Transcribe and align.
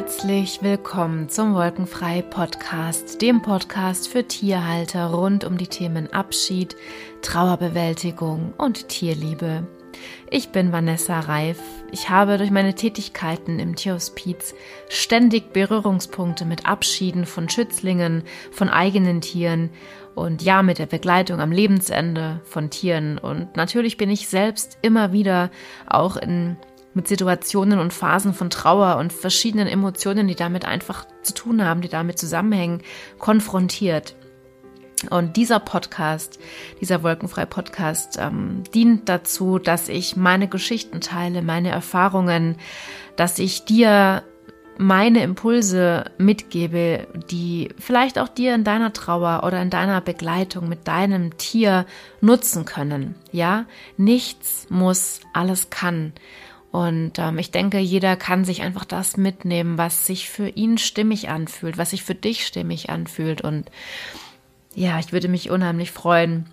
Herzlich 0.00 0.62
willkommen 0.62 1.28
zum 1.28 1.54
Wolkenfrei 1.54 2.22
Podcast, 2.22 3.20
dem 3.20 3.42
Podcast 3.42 4.08
für 4.08 4.26
Tierhalter 4.26 5.10
rund 5.10 5.44
um 5.44 5.58
die 5.58 5.66
Themen 5.66 6.10
Abschied, 6.10 6.74
Trauerbewältigung 7.20 8.54
und 8.56 8.88
Tierliebe. 8.88 9.68
Ich 10.30 10.48
bin 10.48 10.72
Vanessa 10.72 11.20
Reif. 11.20 11.60
Ich 11.92 12.08
habe 12.08 12.38
durch 12.38 12.50
meine 12.50 12.74
Tätigkeiten 12.74 13.58
im 13.58 13.76
Tierhospiz 13.76 14.54
ständig 14.88 15.52
Berührungspunkte 15.52 16.46
mit 16.46 16.64
Abschieden 16.64 17.26
von 17.26 17.50
Schützlingen, 17.50 18.22
von 18.52 18.70
eigenen 18.70 19.20
Tieren 19.20 19.68
und 20.14 20.40
ja, 20.40 20.62
mit 20.62 20.78
der 20.78 20.86
Begleitung 20.86 21.40
am 21.40 21.52
Lebensende 21.52 22.40
von 22.44 22.70
Tieren. 22.70 23.18
Und 23.18 23.54
natürlich 23.54 23.98
bin 23.98 24.08
ich 24.08 24.28
selbst 24.28 24.78
immer 24.80 25.12
wieder 25.12 25.50
auch 25.86 26.16
in 26.16 26.56
mit 26.94 27.08
Situationen 27.08 27.78
und 27.78 27.92
Phasen 27.92 28.34
von 28.34 28.50
Trauer 28.50 28.96
und 28.96 29.12
verschiedenen 29.12 29.68
Emotionen, 29.68 30.28
die 30.28 30.34
damit 30.34 30.64
einfach 30.64 31.06
zu 31.22 31.34
tun 31.34 31.64
haben, 31.64 31.80
die 31.80 31.88
damit 31.88 32.18
zusammenhängen, 32.18 32.82
konfrontiert. 33.18 34.16
Und 35.08 35.36
dieser 35.36 35.60
Podcast, 35.60 36.38
dieser 36.80 37.02
Wolkenfrei 37.02 37.46
Podcast, 37.46 38.18
ähm, 38.20 38.64
dient 38.74 39.08
dazu, 39.08 39.58
dass 39.58 39.88
ich 39.88 40.16
meine 40.16 40.46
Geschichten 40.46 41.00
teile, 41.00 41.40
meine 41.40 41.70
Erfahrungen, 41.70 42.56
dass 43.16 43.38
ich 43.38 43.64
dir 43.64 44.22
meine 44.76 45.22
Impulse 45.22 46.06
mitgebe, 46.16 47.06
die 47.30 47.68
vielleicht 47.78 48.18
auch 48.18 48.28
dir 48.28 48.54
in 48.54 48.64
deiner 48.64 48.94
Trauer 48.94 49.42
oder 49.44 49.60
in 49.60 49.68
deiner 49.68 50.00
Begleitung 50.00 50.68
mit 50.68 50.88
deinem 50.88 51.36
Tier 51.36 51.84
nutzen 52.22 52.64
können. 52.64 53.14
Ja, 53.30 53.66
nichts 53.98 54.66
muss, 54.70 55.20
alles 55.34 55.68
kann. 55.68 56.14
Und 56.72 57.18
ähm, 57.18 57.38
ich 57.38 57.50
denke, 57.50 57.78
jeder 57.78 58.16
kann 58.16 58.44
sich 58.44 58.62
einfach 58.62 58.84
das 58.84 59.16
mitnehmen, 59.16 59.76
was 59.76 60.06
sich 60.06 60.28
für 60.28 60.48
ihn 60.48 60.78
stimmig 60.78 61.28
anfühlt, 61.28 61.78
was 61.78 61.90
sich 61.90 62.04
für 62.04 62.14
dich 62.14 62.46
stimmig 62.46 62.90
anfühlt. 62.90 63.40
Und 63.40 63.70
ja, 64.74 64.98
ich 65.00 65.12
würde 65.12 65.28
mich 65.28 65.50
unheimlich 65.50 65.90
freuen, 65.90 66.46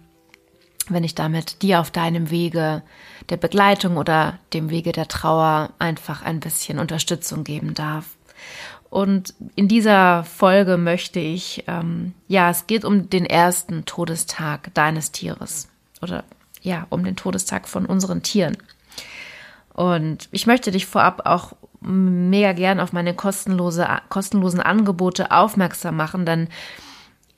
wenn 0.89 1.03
ich 1.03 1.15
damit 1.15 1.61
dir 1.61 1.79
auf 1.79 1.91
deinem 1.91 2.31
Wege 2.31 2.81
der 3.29 3.37
Begleitung 3.37 3.97
oder 3.97 4.39
dem 4.53 4.69
Wege 4.69 4.91
der 4.91 5.07
Trauer 5.07 5.73
einfach 5.79 6.23
ein 6.23 6.39
bisschen 6.39 6.79
Unterstützung 6.79 7.43
geben 7.43 7.73
darf. 7.73 8.05
Und 8.89 9.33
in 9.55 9.67
dieser 9.67 10.23
Folge 10.23 10.77
möchte 10.77 11.19
ich, 11.19 11.65
ähm, 11.67 12.13
ja, 12.27 12.49
es 12.49 12.67
geht 12.67 12.85
um 12.85 13.09
den 13.09 13.25
ersten 13.25 13.85
Todestag 13.85 14.73
deines 14.73 15.11
Tieres 15.11 15.67
oder 16.01 16.23
ja, 16.61 16.87
um 16.89 17.03
den 17.03 17.15
Todestag 17.15 17.67
von 17.67 17.85
unseren 17.85 18.23
Tieren. 18.23 18.57
Und 19.77 20.27
ich 20.31 20.47
möchte 20.47 20.71
dich 20.71 20.87
vorab 20.87 21.21
auch 21.25 21.53
mega 21.81 22.53
gern 22.53 22.79
auf 22.79 22.93
meine 22.93 23.13
kostenlose, 23.13 23.87
kostenlosen 24.09 24.59
Angebote 24.59 25.29
aufmerksam 25.29 25.95
machen, 25.95 26.25
denn 26.25 26.47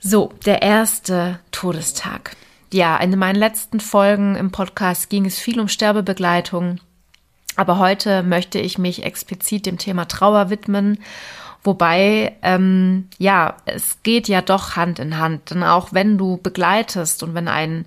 So, 0.00 0.32
der 0.46 0.62
erste 0.62 1.40
Todestag 1.50 2.36
ja, 2.72 2.96
in 2.98 3.18
meinen 3.18 3.36
letzten 3.38 3.80
Folgen 3.80 4.36
im 4.36 4.50
Podcast 4.50 5.08
ging 5.08 5.24
es 5.24 5.38
viel 5.38 5.60
um 5.60 5.68
Sterbebegleitung. 5.68 6.80
Aber 7.56 7.78
heute 7.78 8.22
möchte 8.22 8.60
ich 8.60 8.78
mich 8.78 9.02
explizit 9.02 9.66
dem 9.66 9.78
Thema 9.78 10.06
Trauer 10.06 10.50
widmen. 10.50 10.98
Wobei, 11.62 12.36
ähm, 12.42 13.08
ja, 13.18 13.56
es 13.66 14.02
geht 14.02 14.28
ja 14.28 14.42
doch 14.42 14.76
Hand 14.76 14.98
in 14.98 15.18
Hand. 15.18 15.50
Denn 15.50 15.62
auch 15.62 15.92
wenn 15.92 16.18
du 16.18 16.38
begleitest 16.38 17.22
und 17.22 17.34
wenn 17.34 17.48
ein 17.48 17.84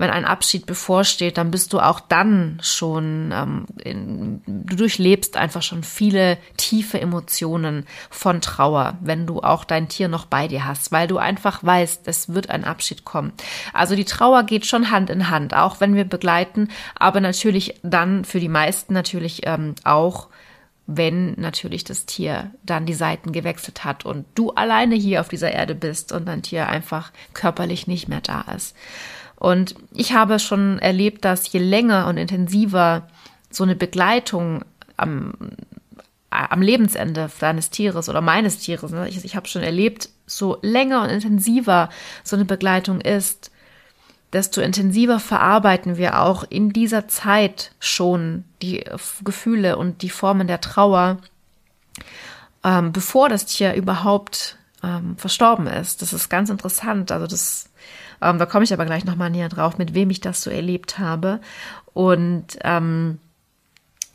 wenn 0.00 0.08
ein 0.08 0.24
Abschied 0.24 0.64
bevorsteht, 0.64 1.36
dann 1.36 1.50
bist 1.50 1.74
du 1.74 1.78
auch 1.78 2.00
dann 2.00 2.58
schon, 2.62 3.32
ähm, 3.34 3.66
in, 3.84 4.40
du 4.46 4.76
durchlebst 4.76 5.36
einfach 5.36 5.60
schon 5.60 5.84
viele 5.84 6.38
tiefe 6.56 6.98
Emotionen 6.98 7.84
von 8.08 8.40
Trauer, 8.40 8.96
wenn 9.02 9.26
du 9.26 9.40
auch 9.40 9.62
dein 9.62 9.88
Tier 9.90 10.08
noch 10.08 10.24
bei 10.24 10.48
dir 10.48 10.64
hast, 10.64 10.90
weil 10.90 11.06
du 11.06 11.18
einfach 11.18 11.62
weißt, 11.62 12.08
es 12.08 12.32
wird 12.32 12.48
ein 12.48 12.64
Abschied 12.64 13.04
kommen. 13.04 13.34
Also 13.74 13.94
die 13.94 14.06
Trauer 14.06 14.44
geht 14.44 14.64
schon 14.64 14.90
Hand 14.90 15.10
in 15.10 15.28
Hand, 15.28 15.52
auch 15.52 15.80
wenn 15.80 15.94
wir 15.94 16.04
begleiten, 16.04 16.68
aber 16.98 17.20
natürlich 17.20 17.78
dann 17.82 18.24
für 18.24 18.40
die 18.40 18.48
meisten 18.48 18.94
natürlich 18.94 19.42
ähm, 19.44 19.74
auch 19.84 20.28
wenn 20.92 21.34
natürlich 21.34 21.84
das 21.84 22.04
Tier 22.04 22.50
dann 22.64 22.84
die 22.84 22.94
Seiten 22.94 23.30
gewechselt 23.30 23.84
hat 23.84 24.04
und 24.04 24.26
du 24.34 24.50
alleine 24.50 24.96
hier 24.96 25.20
auf 25.20 25.28
dieser 25.28 25.52
Erde 25.52 25.76
bist 25.76 26.10
und 26.10 26.26
dein 26.26 26.42
Tier 26.42 26.68
einfach 26.68 27.12
körperlich 27.32 27.86
nicht 27.86 28.08
mehr 28.08 28.20
da 28.20 28.40
ist. 28.56 28.74
Und 29.36 29.76
ich 29.94 30.12
habe 30.12 30.40
schon 30.40 30.80
erlebt, 30.80 31.24
dass 31.24 31.50
je 31.52 31.60
länger 31.60 32.08
und 32.08 32.16
intensiver 32.16 33.08
so 33.50 33.62
eine 33.62 33.76
Begleitung 33.76 34.64
am, 34.96 35.32
am 36.28 36.60
Lebensende 36.60 37.30
deines 37.38 37.70
Tieres 37.70 38.08
oder 38.08 38.20
meines 38.20 38.58
Tieres, 38.58 38.90
ne? 38.90 39.08
ich, 39.08 39.24
ich 39.24 39.36
habe 39.36 39.46
schon 39.46 39.62
erlebt, 39.62 40.08
so 40.26 40.58
länger 40.60 41.02
und 41.02 41.10
intensiver 41.10 41.88
so 42.24 42.34
eine 42.34 42.44
Begleitung 42.44 43.00
ist, 43.00 43.52
desto 44.32 44.60
intensiver 44.60 45.18
verarbeiten 45.18 45.96
wir 45.96 46.20
auch 46.20 46.44
in 46.48 46.70
dieser 46.70 47.08
Zeit 47.08 47.72
schon 47.80 48.44
die 48.62 48.84
Gefühle 49.24 49.76
und 49.76 50.02
die 50.02 50.10
Formen 50.10 50.46
der 50.46 50.60
Trauer, 50.60 51.18
ähm, 52.62 52.92
bevor 52.92 53.28
das 53.28 53.46
Tier 53.46 53.74
überhaupt 53.74 54.56
ähm, 54.82 55.16
verstorben 55.16 55.66
ist. 55.66 56.02
Das 56.02 56.12
ist 56.12 56.28
ganz 56.28 56.50
interessant. 56.50 57.10
Also 57.10 57.26
das 57.26 57.70
ähm, 58.22 58.38
da 58.38 58.46
komme 58.46 58.64
ich 58.64 58.72
aber 58.72 58.86
gleich 58.86 59.04
nochmal 59.04 59.30
näher 59.30 59.48
drauf, 59.48 59.78
mit 59.78 59.94
wem 59.94 60.10
ich 60.10 60.20
das 60.20 60.42
so 60.42 60.50
erlebt 60.50 60.98
habe. 60.98 61.40
Und 61.92 62.58
ähm, 62.62 63.18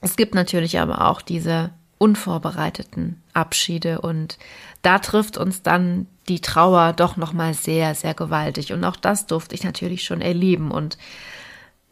es 0.02 0.16
gibt 0.16 0.36
natürlich 0.36 0.80
aber 0.80 1.10
auch 1.10 1.22
diese 1.22 1.72
unvorbereiteten 1.98 3.22
Abschiede 3.34 4.02
und 4.02 4.38
da 4.82 5.00
trifft 5.00 5.38
uns 5.38 5.64
dann 5.64 6.08
die 6.28 6.42
Trauer 6.42 6.94
doch 6.94 7.18
nochmal 7.18 7.54
sehr, 7.54 7.96
sehr 7.96 8.14
gewaltig. 8.14 8.74
Und 8.74 8.84
auch 8.84 8.96
das 8.96 9.28
durfte 9.28 9.56
ich 9.56 9.64
natürlich 9.64 10.04
schon 10.04 10.22
erleben. 10.22 10.72
Und 10.72 10.98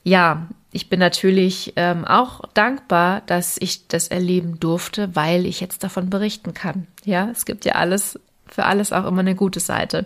ja, 0.03 0.47
ich 0.71 0.89
bin 0.89 1.00
natürlich 1.00 1.74
ähm, 1.75 2.06
auch 2.06 2.41
dankbar, 2.53 3.21
dass 3.25 3.57
ich 3.59 3.88
das 3.88 4.07
erleben 4.07 4.59
durfte, 4.59 5.15
weil 5.15 5.45
ich 5.45 5.59
jetzt 5.59 5.83
davon 5.83 6.09
berichten 6.09 6.53
kann. 6.53 6.88
Ja, 7.06 7.30
es 7.31 7.45
gibt 7.45 7.65
ja 7.65 7.74
alles 7.74 8.19
für 8.47 8.65
alles 8.65 8.91
auch 8.91 9.06
immer 9.06 9.21
eine 9.21 9.35
gute 9.35 9.59
Seite. 9.59 10.06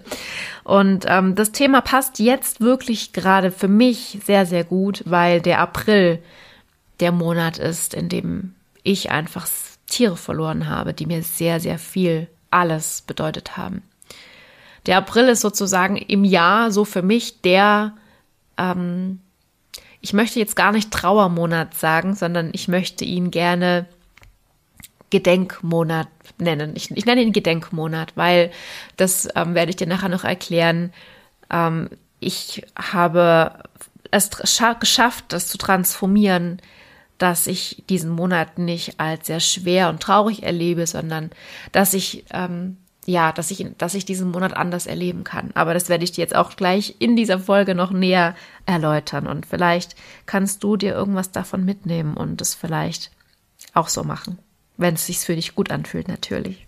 Und 0.63 1.05
ähm, 1.07 1.35
das 1.35 1.51
Thema 1.51 1.81
passt 1.81 2.19
jetzt 2.19 2.61
wirklich 2.61 3.11
gerade 3.11 3.51
für 3.51 3.67
mich 3.67 4.19
sehr, 4.25 4.45
sehr 4.45 4.63
gut, 4.63 5.03
weil 5.05 5.41
der 5.41 5.59
April 5.59 6.19
der 6.99 7.11
Monat 7.11 7.57
ist, 7.57 7.93
in 7.93 8.09
dem 8.09 8.55
ich 8.83 9.11
einfach 9.11 9.47
Tiere 9.87 10.17
verloren 10.17 10.69
habe, 10.69 10.93
die 10.93 11.05
mir 11.05 11.23
sehr, 11.23 11.59
sehr 11.59 11.77
viel 11.77 12.27
alles 12.51 13.01
bedeutet 13.05 13.57
haben. 13.57 13.83
Der 14.87 14.97
April 14.97 15.27
ist 15.27 15.41
sozusagen 15.41 15.97
im 15.97 16.23
Jahr 16.23 16.71
so 16.71 16.85
für 16.85 17.01
mich 17.01 17.41
der, 17.41 17.93
ähm, 18.57 19.19
ich 20.01 20.13
möchte 20.13 20.39
jetzt 20.39 20.55
gar 20.55 20.71
nicht 20.71 20.91
Trauermonat 20.91 21.73
sagen, 21.73 22.15
sondern 22.15 22.49
ich 22.53 22.67
möchte 22.67 23.03
ihn 23.03 23.29
gerne 23.29 23.85
Gedenkmonat 25.09 26.07
nennen. 26.37 26.73
Ich, 26.75 26.91
ich 26.91 27.05
nenne 27.05 27.21
ihn 27.21 27.33
Gedenkmonat, 27.33 28.13
weil 28.15 28.51
das 28.95 29.27
ähm, 29.35 29.55
werde 29.55 29.69
ich 29.69 29.75
dir 29.75 29.87
nachher 29.87 30.09
noch 30.09 30.23
erklären. 30.23 30.93
Ähm, 31.49 31.89
ich 32.19 32.65
habe 32.77 33.59
es 34.11 34.29
geschafft, 34.79 35.25
das 35.29 35.47
zu 35.47 35.57
transformieren, 35.57 36.61
dass 37.17 37.47
ich 37.47 37.83
diesen 37.89 38.11
Monat 38.11 38.57
nicht 38.57 38.99
als 38.99 39.27
sehr 39.27 39.39
schwer 39.39 39.89
und 39.89 40.01
traurig 40.01 40.43
erlebe, 40.43 40.87
sondern 40.87 41.31
dass 41.71 41.93
ich 41.93 42.25
ähm, 42.31 42.77
ja, 43.07 43.31
dass 43.31 43.51
ich, 43.51 43.65
dass 43.77 43.93
ich 43.93 44.03
diesen 44.03 44.31
Monat 44.31 44.55
anders 44.55 44.85
erleben 44.85 45.23
kann. 45.23 45.51
Aber 45.53 45.73
das 45.73 45.87
werde 45.87 46.03
ich 46.03 46.11
dir 46.11 46.21
jetzt 46.21 46.35
auch 46.35 46.57
gleich 46.57 46.95
in 46.99 47.15
dieser 47.15 47.39
Folge 47.39 47.73
noch 47.73 47.91
näher 47.91 48.35
erläutern. 48.65 49.27
Und 49.27 49.45
vielleicht 49.45 49.95
kannst 50.25 50.61
du 50.61 50.75
dir 50.75 50.93
irgendwas 50.93 51.31
davon 51.31 51.63
mitnehmen 51.63 52.17
und 52.17 52.41
es 52.41 52.53
vielleicht 52.53 53.11
auch 53.73 53.87
so 53.87 54.03
machen, 54.03 54.37
wenn 54.75 54.95
es 54.95 55.05
sich 55.05 55.19
für 55.19 55.35
dich 55.35 55.55
gut 55.55 55.71
anfühlt, 55.71 56.09
natürlich. 56.09 56.67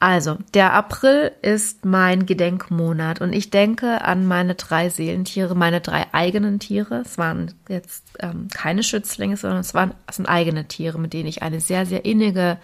Also, 0.00 0.38
der 0.54 0.72
April 0.72 1.32
ist 1.42 1.84
mein 1.84 2.24
Gedenkmonat 2.24 3.20
und 3.20 3.32
ich 3.34 3.50
denke 3.50 4.02
an 4.02 4.26
meine 4.26 4.54
drei 4.54 4.88
Seelentiere, 4.88 5.54
meine 5.54 5.80
drei 5.82 6.06
eigenen 6.12 6.58
Tiere. 6.58 7.02
Es 7.04 7.18
waren 7.18 7.54
jetzt 7.68 8.04
ähm, 8.20 8.48
keine 8.52 8.82
Schützlinge, 8.82 9.36
sondern 9.36 9.60
es 9.60 9.74
waren 9.74 9.94
es 10.08 10.16
sind 10.16 10.26
eigene 10.26 10.66
Tiere, 10.66 10.98
mit 10.98 11.12
denen 11.12 11.28
ich 11.28 11.42
eine 11.42 11.60
sehr, 11.60 11.84
sehr 11.86 12.04
innige 12.04 12.56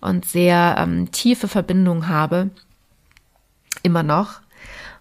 und 0.00 0.24
sehr 0.24 0.76
ähm, 0.78 1.10
tiefe 1.10 1.48
Verbindung 1.48 2.08
habe. 2.08 2.50
Immer 3.82 4.02
noch. 4.02 4.40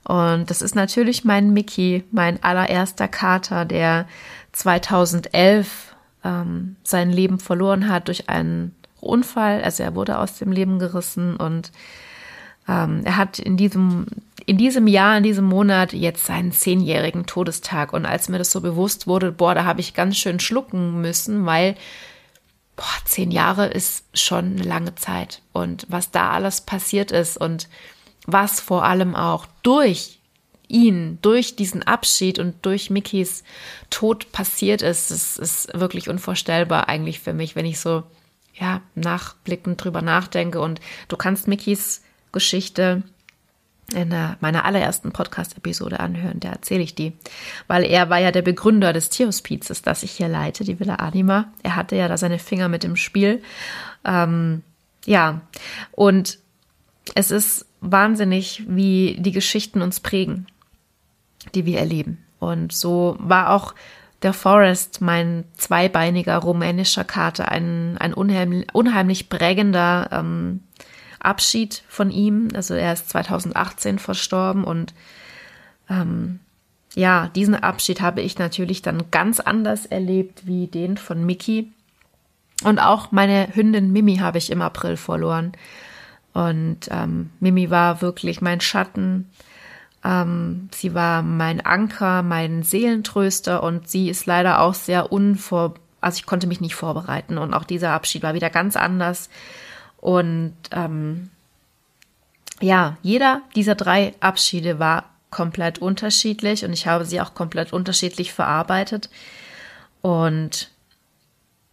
Und 0.04 0.50
das 0.50 0.62
ist 0.62 0.76
natürlich 0.76 1.26
mein 1.26 1.52
Mickey, 1.52 2.04
mein 2.12 2.42
allererster 2.42 3.08
Kater, 3.08 3.66
der 3.66 4.08
2011 4.54 5.96
ähm, 6.24 6.78
sein 6.84 7.12
Leben 7.12 7.40
verloren 7.40 7.90
hat 7.90 8.08
durch 8.08 8.30
einen 8.30 8.74
Unfall. 9.02 9.62
Also 9.62 9.84
er 9.84 9.96
wurde 9.96 10.18
aus 10.18 10.38
dem 10.38 10.52
Leben 10.52 10.80
gerissen 10.80 11.36
und 11.36 11.72
ähm, 12.68 13.02
er 13.04 13.18
hat 13.18 13.40
in 13.40 13.58
diesem, 13.58 14.06
in 14.46 14.58
diesem 14.58 14.88
Jahr, 14.88 15.18
in 15.18 15.24
diesem 15.24 15.46
Monat 15.46 15.94
jetzt 15.94 16.26
seinen 16.26 16.52
zehnjährigen 16.52 17.26
Todestag. 17.26 17.94
Und 17.94 18.06
als 18.06 18.30
mir 18.30 18.38
das 18.38 18.52
so 18.52 18.62
bewusst 18.62 19.08
wurde, 19.08 19.32
boah, 19.32 19.56
da 19.56 19.66
habe 19.66 19.82
ich 19.82 19.94
ganz 19.94 20.18
schön 20.18 20.40
schlucken 20.40 21.02
müssen, 21.02 21.46
weil 21.46 21.76
boah, 22.78 22.86
zehn 23.04 23.32
Jahre 23.32 23.68
ist 23.68 24.06
schon 24.14 24.54
eine 24.54 24.64
lange 24.64 24.96
Zeit. 24.96 25.42
Und 25.52 25.86
was 25.90 26.12
da 26.12 26.32
alles 26.32 26.62
passiert 26.62 27.12
ist 27.12 27.36
und 27.36 27.68
was 28.26 28.62
vor 28.62 28.86
allem 28.86 29.16
auch 29.16 29.46
durch 29.64 30.20
ihn, 30.70 31.18
durch 31.22 31.56
diesen 31.56 31.84
Abschied 31.84 32.40
und 32.40 32.66
durch 32.66 32.90
Mickys 32.90 33.44
Tod 33.90 34.32
passiert 34.32 34.82
ist, 34.82 35.12
das 35.12 35.38
ist 35.38 35.74
wirklich 35.74 36.08
unvorstellbar 36.08 36.88
eigentlich 36.88 37.20
für 37.20 37.34
mich, 37.34 37.56
wenn 37.56 37.66
ich 37.66 37.80
so 37.80 38.04
ja, 38.54 38.82
nachblickend 38.96 39.84
drüber 39.84 40.02
nachdenke. 40.02 40.62
Und 40.62 40.80
du 41.08 41.18
kannst 41.18 41.48
Mickys 41.48 42.04
Geschichte 42.32 43.04
in 43.94 44.13
meiner 44.42 44.66
allerersten 44.66 45.12
Podcast-Episode 45.12 46.00
anhören, 46.00 46.39
da 46.39 46.50
erzähle 46.50 46.84
ich 46.84 46.94
die. 46.94 47.13
Weil 47.68 47.86
er 47.86 48.10
war 48.10 48.19
ja 48.19 48.31
der 48.31 48.42
Begründer 48.42 48.92
des 48.92 49.10
Tierhospizes, 49.10 49.81
das 49.81 50.04
ich 50.04 50.12
hier 50.12 50.28
leite, 50.28 50.66
die 50.66 50.80
Villa 50.80 50.95
Anima. 50.95 51.45
Er 51.63 51.75
hatte 51.75 51.95
ja 51.95 52.07
da 52.07 52.18
seine 52.18 52.39
Finger 52.39 52.68
mit 52.68 52.84
im 52.84 52.98
Spiel. 52.98 53.42
Ähm, 54.04 54.62
ja, 55.06 55.42
und 55.92 56.39
es 57.16 57.31
ist 57.31 57.66
wahnsinnig, 57.80 58.63
wie 58.68 59.16
die 59.19 59.31
Geschichten 59.31 59.81
uns 59.81 60.01
prägen, 60.01 60.48
die 61.56 61.66
wir 61.66 61.80
erleben. 61.80 62.24
Und 62.40 62.74
so 62.74 63.16
war 63.19 63.51
auch 63.51 63.74
der 64.22 64.33
Forest, 64.33 65.00
mein 65.00 65.45
zweibeiniger 65.54 66.38
rumänischer 66.38 67.04
Kater, 67.04 67.50
ein, 67.50 67.98
ein 68.00 68.13
unheimlich, 68.13 68.68
unheimlich 68.74 69.30
prägender 69.30 70.10
ähm, 70.12 70.62
Abschied 71.19 71.84
von 71.88 72.12
ihm. 72.12 72.50
Also 72.54 72.74
er 72.74 72.94
ist 72.94 73.10
2018 73.10 74.00
verstorben 74.00 74.64
und 74.64 74.94
ähm, 75.90 76.40
ja, 76.96 77.30
diesen 77.36 77.56
Abschied 77.56 78.02
habe 78.02 78.22
ich 78.22 78.40
natürlich 78.40 78.81
dann 78.81 79.12
ganz 79.12 79.40
anders 79.40 79.86
erlebt 79.86 80.48
wie 80.48 80.68
den 80.68 80.98
von 80.98 81.25
Mickey. 81.25 81.72
Und 82.64 82.80
auch 82.80 83.12
meine 83.12 83.50
Hündin 83.54 83.92
Mimi 83.92 84.18
habe 84.18 84.40
ich 84.40 84.52
im 84.52 84.64
April 84.64 84.98
verloren. 84.98 85.52
Und 86.34 86.88
ähm, 86.90 87.30
Mimi 87.40 87.69
war 87.69 88.02
wirklich 88.02 88.42
mein 88.42 88.62
Schatten, 88.62 89.30
ähm, 90.04 90.69
sie 90.74 90.94
war 90.94 91.22
mein 91.22 91.66
Anker, 91.66 92.24
mein 92.24 92.64
Seelentröster 92.64 93.64
und 93.64 93.90
sie 93.90 94.10
ist 94.10 94.25
leider 94.25 94.62
auch 94.62 94.74
sehr 94.74 95.12
unvor, 95.12 95.75
also 96.02 96.18
ich 96.18 96.25
konnte 96.25 96.48
mich 96.48 96.62
nicht 96.62 96.75
vorbereiten 96.75 97.38
und 97.38 97.54
auch 97.54 97.64
dieser 97.64 97.92
Abschied 97.92 98.24
war 98.24 98.34
wieder 98.34 98.50
ganz 98.50 98.75
anders. 98.75 99.30
Und 99.98 100.56
ähm, 100.72 101.30
ja, 102.62 102.98
jeder 103.02 103.42
dieser 103.56 103.76
drei 103.76 104.14
Abschiede 104.20 104.80
war 104.80 105.06
komplett 105.30 105.80
unterschiedlich 105.80 106.64
und 106.64 106.74
ich 106.74 106.88
habe 106.88 107.06
sie 107.06 107.22
auch 107.22 107.34
komplett 107.34 107.74
unterschiedlich 107.74 108.34
verarbeitet. 108.34 109.10
Und 110.02 110.72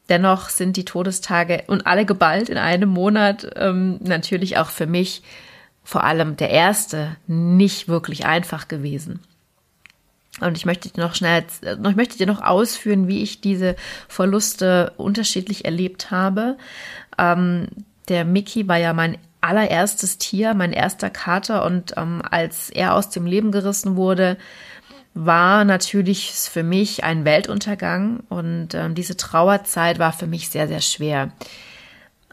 dennoch 0.08 0.48
sind 0.48 0.76
die 0.76 0.84
Todestage 0.84 1.64
und 1.66 1.86
alle 1.86 2.04
geballt 2.04 2.48
in 2.48 2.58
einem 2.58 2.88
Monat 2.88 3.50
ähm, 3.56 3.98
natürlich 4.02 4.58
auch 4.58 4.70
für 4.70 4.86
mich 4.86 5.22
vor 5.82 6.04
allem 6.04 6.36
der 6.36 6.50
erste, 6.50 7.16
nicht 7.26 7.88
wirklich 7.88 8.24
einfach 8.24 8.68
gewesen. 8.68 9.20
Und 10.40 10.56
ich 10.56 10.66
möchte 10.66 10.88
dir 10.88 11.00
noch 11.00 11.14
schnell, 11.14 11.44
ich 11.62 11.96
möchte 11.96 12.18
dir 12.18 12.26
noch 12.26 12.42
ausführen, 12.42 13.06
wie 13.06 13.22
ich 13.22 13.40
diese 13.40 13.76
Verluste 14.08 14.92
unterschiedlich 14.96 15.64
erlebt 15.64 16.10
habe. 16.10 16.56
Ähm, 17.18 17.68
der 18.08 18.24
Mickey 18.24 18.68
war 18.68 18.76
ja 18.76 18.92
mein 18.92 19.18
allererstes 19.40 20.18
Tier, 20.18 20.54
mein 20.54 20.72
erster 20.72 21.10
Kater 21.10 21.64
und 21.64 21.94
ähm, 21.96 22.22
als 22.28 22.70
er 22.70 22.94
aus 22.94 23.10
dem 23.10 23.26
Leben 23.26 23.52
gerissen 23.52 23.96
wurde, 23.96 24.38
war 25.12 25.64
natürlich 25.64 26.30
für 26.30 26.62
mich 26.62 27.04
ein 27.04 27.24
Weltuntergang 27.24 28.20
und 28.28 28.74
ähm, 28.74 28.94
diese 28.94 29.16
Trauerzeit 29.16 29.98
war 29.98 30.12
für 30.12 30.26
mich 30.26 30.48
sehr, 30.48 30.66
sehr 30.66 30.80
schwer. 30.80 31.30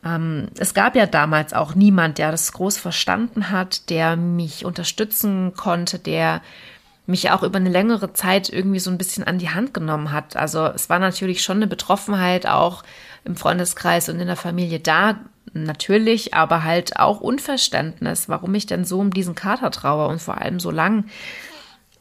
Ähm, 0.04 0.48
es 0.58 0.74
gab 0.74 0.96
ja 0.96 1.06
damals 1.06 1.54
auch 1.54 1.76
niemand, 1.76 2.18
der 2.18 2.32
das 2.32 2.52
groß 2.54 2.78
verstanden 2.78 3.52
hat, 3.52 3.90
der 3.90 4.16
mich 4.16 4.66
unterstützen 4.66 5.54
konnte, 5.56 6.00
der 6.00 6.42
mich 7.06 7.30
auch 7.30 7.44
über 7.44 7.58
eine 7.58 7.70
längere 7.70 8.14
Zeit 8.14 8.50
irgendwie 8.50 8.80
so 8.80 8.90
ein 8.90 8.98
bisschen 8.98 9.24
an 9.24 9.38
die 9.38 9.50
Hand 9.50 9.74
genommen 9.74 10.12
hat. 10.12 10.36
Also 10.36 10.66
es 10.66 10.90
war 10.90 10.98
natürlich 10.98 11.44
schon 11.44 11.58
eine 11.58 11.68
Betroffenheit 11.68 12.48
auch 12.48 12.84
im 13.26 13.36
Freundeskreis 13.36 14.10
und 14.10 14.20
in 14.20 14.28
der 14.28 14.36
Familie 14.36 14.80
da, 14.80 15.20
natürlich, 15.54 16.34
aber 16.34 16.64
halt 16.64 16.98
auch 16.98 17.22
Unverständnis, 17.22 18.30
warum 18.30 18.54
ich 18.56 18.66
denn 18.66 18.86
so 18.86 19.00
um 19.00 19.12
diesen 19.12 19.36
Kater 19.36 19.72
traue 19.72 20.08
und 20.08 20.22
vor 20.22 20.40
allem 20.40 20.60
so 20.60 20.72
lang. 20.72 21.06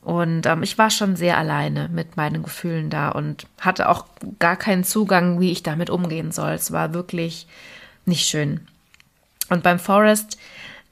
Und 0.03 0.47
ähm, 0.47 0.63
ich 0.63 0.79
war 0.79 0.91
schon 0.91 1.17
sehr 1.17 1.37
alleine 1.37 1.89
mit 1.93 2.17
meinen 2.17 2.43
Gefühlen 2.43 2.89
da 2.89 3.11
und 3.11 3.47
hatte 3.61 3.89
auch 3.89 4.07
gar 4.39 4.57
keinen 4.57 4.85
Zugang, 4.85 5.41
wie 5.41 5.53
ich 5.53 5.63
damit 5.63 5.91
umgehen 5.91 6.33
soll. 6.33 6.53
Es 6.53 6.73
war 6.73 6.95
wirklich 6.95 7.47
nicht 8.07 8.27
schön. 8.27 8.67
Und 9.51 9.63
beim 9.63 9.79
Forest, 9.79 10.39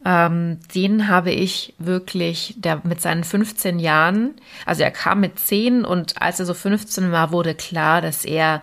ähm, 0.05 0.59
den 0.75 1.09
habe 1.09 1.31
ich 1.31 1.75
wirklich, 1.79 2.55
der 2.59 2.83
mit 2.85 3.01
seinen 3.01 3.25
15 3.25 3.79
Jahren, 3.79 4.35
also 4.67 4.83
er 4.83 4.91
kam 4.91 5.21
mit 5.21 5.39
10 5.39 5.85
und 5.85 6.21
als 6.21 6.39
er 6.39 6.47
so 6.47 6.55
15 6.55 7.11
war, 7.11 7.33
wurde 7.33 7.55
klar, 7.55 8.03
dass 8.03 8.25
er 8.25 8.63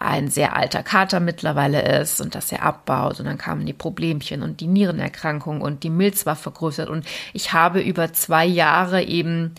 ein 0.00 0.28
sehr 0.28 0.56
alter 0.56 0.82
Kater 0.82 1.20
mittlerweile 1.20 2.00
ist 2.00 2.20
und 2.20 2.34
dass 2.34 2.50
er 2.50 2.62
abbaut 2.62 3.20
und 3.20 3.26
dann 3.26 3.38
kamen 3.38 3.66
die 3.66 3.74
Problemchen 3.74 4.42
und 4.42 4.60
die 4.60 4.66
Nierenerkrankung 4.66 5.60
und 5.60 5.82
die 5.84 5.90
Milz 5.90 6.24
war 6.24 6.36
vergrößert 6.36 6.88
und 6.88 7.06
ich 7.34 7.52
habe 7.52 7.80
über 7.80 8.12
zwei 8.12 8.46
Jahre 8.46 9.02
eben 9.02 9.54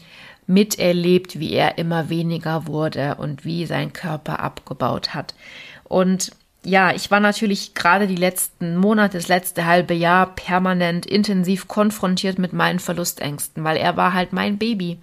miterlebt, 0.48 1.40
wie 1.40 1.54
er 1.54 1.78
immer 1.78 2.10
weniger 2.10 2.66
wurde 2.66 3.16
und 3.16 3.46
wie 3.46 3.66
sein 3.68 3.94
Körper 3.94 4.40
abgebaut 4.40 5.14
hat. 5.14 5.36
Und 5.84 6.32
ja, 6.64 6.94
ich 6.94 7.10
war 7.10 7.20
natürlich 7.20 7.74
gerade 7.74 8.06
die 8.06 8.16
letzten 8.16 8.78
Monate, 8.78 9.18
das 9.18 9.28
letzte 9.28 9.66
halbe 9.66 9.96
Jahr 9.96 10.28
permanent 10.28 11.08
intensiv 11.08 11.68
konfrontiert 11.68 12.38
mit 12.38 12.54
meinen 12.54 12.80
Verlustängsten, 12.80 13.64
weil 13.64 13.78
er 13.78 13.98
war 13.98 14.14
halt 14.14 14.32
mein 14.32 14.60
Baby. 14.60 15.00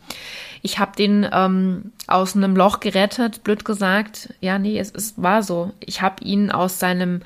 Ich 0.62 0.78
habe 0.78 0.94
den 0.96 1.28
ähm, 1.32 1.92
aus 2.06 2.36
einem 2.36 2.54
Loch 2.54 2.78
gerettet, 2.78 3.42
blöd 3.42 3.64
gesagt. 3.64 4.32
Ja, 4.40 4.58
nee, 4.58 4.78
es, 4.78 4.92
es 4.92 5.14
war 5.16 5.42
so. 5.42 5.72
Ich 5.80 6.00
habe 6.00 6.22
ihn 6.22 6.52
aus 6.52 6.78
seinem 6.78 7.22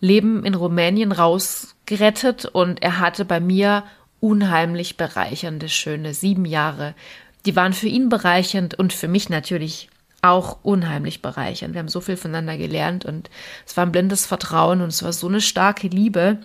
Leben 0.00 0.44
in 0.44 0.54
Rumänien 0.54 1.12
rausgerettet 1.12 2.46
und 2.46 2.82
er 2.82 2.98
hatte 2.98 3.24
bei 3.24 3.38
mir 3.38 3.84
unheimlich 4.18 4.96
bereichernde, 4.96 5.68
schöne 5.68 6.12
sieben 6.12 6.44
Jahre. 6.44 6.94
Die 7.44 7.54
waren 7.54 7.72
für 7.72 7.88
ihn 7.88 8.08
bereichernd 8.08 8.74
und 8.74 8.92
für 8.92 9.06
mich 9.08 9.28
natürlich 9.28 9.88
auch 10.30 10.58
unheimlich 10.62 11.22
bereichernd. 11.22 11.74
Wir 11.74 11.80
haben 11.80 11.88
so 11.88 12.00
viel 12.00 12.16
voneinander 12.16 12.56
gelernt 12.56 13.04
und 13.04 13.30
es 13.66 13.76
war 13.76 13.84
ein 13.84 13.92
blindes 13.92 14.26
Vertrauen 14.26 14.80
und 14.82 14.88
es 14.88 15.02
war 15.02 15.12
so 15.12 15.28
eine 15.28 15.40
starke 15.40 15.88
Liebe, 15.88 16.38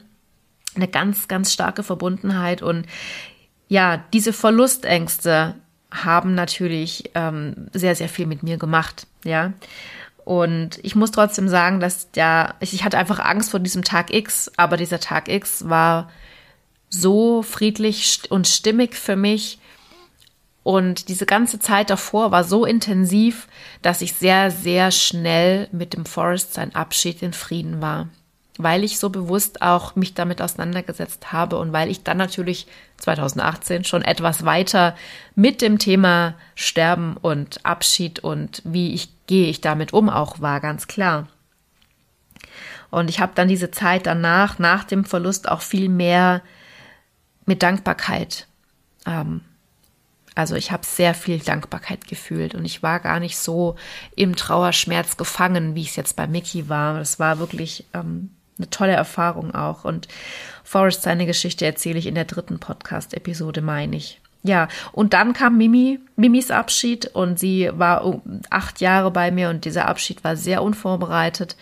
eine 0.75 0.87
ganz, 0.87 1.27
ganz 1.27 1.51
starke 1.53 1.83
Verbundenheit 1.83 2.61
und 2.61 2.85
ja, 3.67 4.03
diese 4.11 4.33
Verlustängste 4.33 5.55
haben 5.91 6.35
natürlich 6.35 7.11
ähm, 7.15 7.69
sehr, 7.73 7.95
sehr 7.95 8.09
viel 8.09 8.25
mit 8.25 8.43
mir 8.43 8.57
gemacht, 8.57 9.07
ja. 9.23 9.53
Und 10.23 10.79
ich 10.83 10.95
muss 10.95 11.11
trotzdem 11.11 11.47
sagen, 11.47 11.79
dass 11.79 12.11
der, 12.11 12.55
ich 12.59 12.83
hatte 12.83 12.97
einfach 12.97 13.19
Angst 13.19 13.51
vor 13.51 13.59
diesem 13.59 13.83
Tag 13.83 14.13
X, 14.13 14.51
aber 14.55 14.77
dieser 14.77 14.99
Tag 14.99 15.27
X 15.27 15.67
war 15.67 16.09
so 16.89 17.41
friedlich 17.41 18.21
und 18.29 18.47
stimmig 18.47 18.95
für 18.95 19.15
mich. 19.15 19.59
Und 20.63 21.09
diese 21.09 21.25
ganze 21.25 21.57
Zeit 21.59 21.89
davor 21.89 22.31
war 22.31 22.43
so 22.43 22.65
intensiv, 22.65 23.47
dass 23.81 24.01
ich 24.01 24.13
sehr, 24.13 24.51
sehr 24.51 24.91
schnell 24.91 25.67
mit 25.71 25.93
dem 25.93 26.05
Forest 26.05 26.53
sein 26.53 26.75
Abschied 26.75 27.23
in 27.23 27.33
Frieden 27.33 27.81
war 27.81 28.09
weil 28.63 28.83
ich 28.83 28.99
so 28.99 29.09
bewusst 29.09 29.61
auch 29.61 29.95
mich 29.95 30.13
damit 30.13 30.41
auseinandergesetzt 30.41 31.31
habe 31.31 31.57
und 31.57 31.73
weil 31.73 31.89
ich 31.89 32.03
dann 32.03 32.17
natürlich 32.17 32.67
2018 32.97 33.83
schon 33.83 34.01
etwas 34.01 34.45
weiter 34.45 34.95
mit 35.35 35.61
dem 35.61 35.79
Thema 35.79 36.35
Sterben 36.55 37.17
und 37.17 37.65
Abschied 37.65 38.19
und 38.19 38.61
wie 38.65 38.93
ich 38.93 39.09
gehe 39.27 39.47
ich 39.47 39.61
damit 39.61 39.93
um 39.93 40.09
auch 40.09 40.41
war, 40.41 40.59
ganz 40.59 40.87
klar. 40.87 41.27
Und 42.89 43.09
ich 43.09 43.21
habe 43.21 43.31
dann 43.35 43.47
diese 43.47 43.71
Zeit 43.71 44.05
danach, 44.05 44.59
nach 44.59 44.83
dem 44.83 45.05
Verlust, 45.05 45.47
auch 45.47 45.61
viel 45.61 45.87
mehr 45.87 46.41
mit 47.45 47.63
Dankbarkeit. 47.63 48.47
Ähm, 49.05 49.41
also 50.35 50.55
ich 50.55 50.71
habe 50.71 50.85
sehr 50.85 51.13
viel 51.13 51.39
Dankbarkeit 51.39 52.07
gefühlt 52.07 52.55
und 52.55 52.63
ich 52.63 52.81
war 52.81 52.99
gar 52.99 53.19
nicht 53.19 53.37
so 53.37 53.75
im 54.15 54.35
Trauerschmerz 54.35 55.17
gefangen, 55.17 55.75
wie 55.75 55.81
ich 55.81 55.89
es 55.89 55.95
jetzt 55.97 56.15
bei 56.15 56.27
Mickey 56.27 56.69
war. 56.69 56.99
Es 56.99 57.19
war 57.19 57.39
wirklich 57.39 57.85
ähm, 57.93 58.29
eine 58.57 58.69
tolle 58.69 58.93
Erfahrung 58.93 59.53
auch. 59.53 59.83
Und 59.83 60.07
Forrest, 60.63 61.01
seine 61.01 61.25
Geschichte 61.25 61.65
erzähle 61.65 61.99
ich 61.99 62.07
in 62.07 62.15
der 62.15 62.25
dritten 62.25 62.59
Podcast-Episode, 62.59 63.61
meine 63.61 63.97
ich. 63.97 64.21
Ja, 64.43 64.69
und 64.91 65.13
dann 65.13 65.33
kam 65.33 65.57
Mimi, 65.57 65.99
Mimis 66.15 66.49
Abschied 66.49 67.07
und 67.07 67.37
sie 67.37 67.69
war 67.73 68.21
acht 68.49 68.81
Jahre 68.81 69.11
bei 69.11 69.29
mir 69.31 69.49
und 69.49 69.65
dieser 69.65 69.87
Abschied 69.87 70.23
war 70.23 70.35
sehr 70.35 70.63
unvorbereitet 70.63 71.55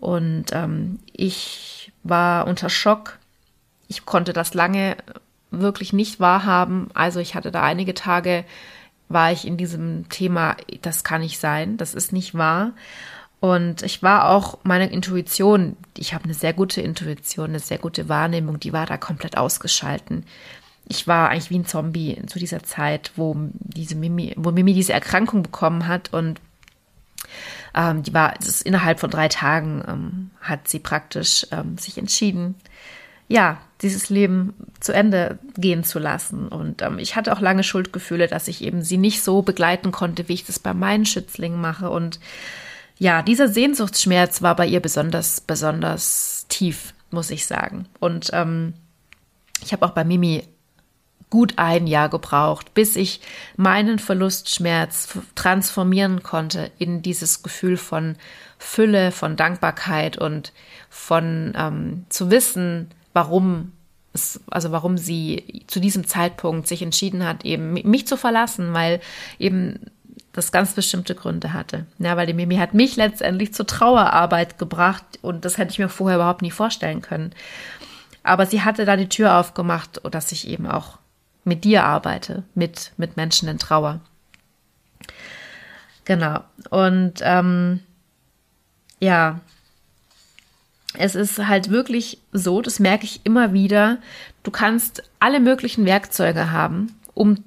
und 0.00 0.46
ähm, 0.52 0.98
ich 1.12 1.92
war 2.02 2.46
unter 2.46 2.70
Schock. 2.70 3.18
Ich 3.88 4.06
konnte 4.06 4.32
das 4.32 4.54
lange 4.54 4.96
wirklich 5.50 5.92
nicht 5.92 6.20
wahrhaben. 6.20 6.88
Also 6.94 7.20
ich 7.20 7.34
hatte 7.34 7.50
da 7.50 7.62
einige 7.62 7.94
Tage, 7.94 8.44
war 9.08 9.32
ich 9.32 9.46
in 9.46 9.56
diesem 9.56 10.08
Thema, 10.08 10.56
das 10.82 11.04
kann 11.04 11.20
nicht 11.20 11.38
sein, 11.38 11.76
das 11.76 11.94
ist 11.94 12.12
nicht 12.12 12.34
wahr. 12.34 12.72
Und 13.38 13.82
ich 13.82 14.02
war 14.02 14.30
auch 14.30 14.58
meine 14.64 14.90
Intuition, 14.90 15.76
ich 15.96 16.14
habe 16.14 16.24
eine 16.24 16.34
sehr 16.34 16.52
gute 16.52 16.80
Intuition, 16.80 17.50
eine 17.50 17.60
sehr 17.60 17.78
gute 17.78 18.08
Wahrnehmung, 18.08 18.58
die 18.58 18.72
war 18.72 18.86
da 18.86 18.96
komplett 18.96 19.36
ausgeschalten. 19.36 20.24
Ich 20.88 21.06
war 21.06 21.30
eigentlich 21.30 21.50
wie 21.50 21.58
ein 21.58 21.66
Zombie 21.66 22.20
zu 22.26 22.38
dieser 22.38 22.62
Zeit, 22.62 23.12
wo 23.16 23.36
diese 23.52 23.94
Mimi, 23.94 24.34
wo 24.36 24.52
Mimi 24.52 24.72
diese 24.72 24.92
Erkrankung 24.92 25.42
bekommen 25.42 25.86
hat 25.86 26.12
und 26.12 26.40
ähm, 27.74 28.02
die 28.02 28.14
war, 28.14 28.34
es 28.40 28.48
ist 28.48 28.62
innerhalb 28.62 29.00
von 29.00 29.10
drei 29.10 29.28
Tagen 29.28 29.84
ähm, 29.86 30.30
hat 30.40 30.68
sie 30.68 30.78
praktisch 30.78 31.46
ähm, 31.50 31.76
sich 31.76 31.98
entschieden, 31.98 32.54
ja, 33.28 33.58
dieses 33.82 34.08
Leben 34.08 34.54
zu 34.80 34.92
Ende 34.92 35.38
gehen 35.56 35.84
zu 35.84 35.98
lassen. 35.98 36.48
Und 36.48 36.82
ähm, 36.82 36.98
ich 36.98 37.16
hatte 37.16 37.32
auch 37.32 37.40
lange 37.40 37.62
Schuldgefühle, 37.62 38.26
dass 38.26 38.48
ich 38.48 38.62
eben 38.62 38.82
sie 38.82 38.96
nicht 38.96 39.22
so 39.22 39.42
begleiten 39.42 39.92
konnte, 39.92 40.28
wie 40.28 40.34
ich 40.34 40.44
das 40.44 40.58
bei 40.58 40.72
meinen 40.72 41.04
Schützlingen 41.04 41.60
mache. 41.60 41.90
Und 41.90 42.18
ja, 42.98 43.22
dieser 43.22 43.48
Sehnsuchtsschmerz 43.48 44.40
war 44.42 44.56
bei 44.56 44.66
ihr 44.66 44.80
besonders, 44.80 45.40
besonders 45.40 46.46
tief, 46.48 46.94
muss 47.10 47.30
ich 47.30 47.46
sagen. 47.46 47.86
Und 48.00 48.30
ähm, 48.32 48.74
ich 49.62 49.72
habe 49.72 49.84
auch 49.84 49.90
bei 49.90 50.04
Mimi 50.04 50.44
gut 51.28 51.54
ein 51.56 51.86
Jahr 51.86 52.08
gebraucht, 52.08 52.72
bis 52.72 52.96
ich 52.96 53.20
meinen 53.56 53.98
Verlustschmerz 53.98 55.18
transformieren 55.34 56.22
konnte 56.22 56.70
in 56.78 57.02
dieses 57.02 57.42
Gefühl 57.42 57.76
von 57.76 58.16
Fülle, 58.58 59.12
von 59.12 59.36
Dankbarkeit 59.36 60.16
und 60.16 60.52
von 60.88 61.52
ähm, 61.56 62.06
zu 62.08 62.30
wissen, 62.30 62.88
warum 63.16 63.72
es, 64.12 64.40
also 64.50 64.72
warum 64.72 64.98
sie 64.98 65.64
zu 65.66 65.80
diesem 65.80 66.06
Zeitpunkt 66.06 66.68
sich 66.68 66.82
entschieden 66.82 67.24
hat, 67.24 67.46
eben 67.46 67.72
mich 67.72 68.06
zu 68.06 68.18
verlassen, 68.18 68.74
weil 68.74 69.00
eben 69.38 69.80
das 70.32 70.52
ganz 70.52 70.74
bestimmte 70.74 71.14
Gründe 71.14 71.54
hatte. 71.54 71.86
Ja, 71.98 72.18
weil 72.18 72.26
die 72.26 72.34
Mimi 72.34 72.56
hat 72.56 72.74
mich 72.74 72.96
letztendlich 72.96 73.54
zur 73.54 73.66
Trauerarbeit 73.66 74.58
gebracht 74.58 75.04
und 75.22 75.46
das 75.46 75.56
hätte 75.56 75.72
ich 75.72 75.78
mir 75.78 75.88
vorher 75.88 76.18
überhaupt 76.18 76.42
nie 76.42 76.50
vorstellen 76.50 77.00
können. 77.00 77.32
Aber 78.22 78.44
sie 78.44 78.62
hatte 78.62 78.84
da 78.84 78.96
die 78.96 79.08
Tür 79.08 79.38
aufgemacht, 79.38 80.02
dass 80.10 80.30
ich 80.30 80.46
eben 80.46 80.66
auch 80.66 80.98
mit 81.44 81.64
dir 81.64 81.84
arbeite, 81.84 82.42
mit, 82.54 82.92
mit 82.98 83.16
Menschen 83.16 83.48
in 83.48 83.58
Trauer. 83.58 84.00
Genau. 86.04 86.40
Und 86.68 87.14
ähm, 87.22 87.80
ja, 89.00 89.40
es 90.98 91.14
ist 91.14 91.46
halt 91.46 91.70
wirklich 91.70 92.18
so, 92.32 92.62
das 92.62 92.78
merke 92.78 93.04
ich 93.04 93.20
immer 93.24 93.52
wieder, 93.52 93.98
du 94.42 94.50
kannst 94.50 95.02
alle 95.20 95.40
möglichen 95.40 95.84
Werkzeuge 95.86 96.50
haben, 96.50 96.94
um 97.14 97.38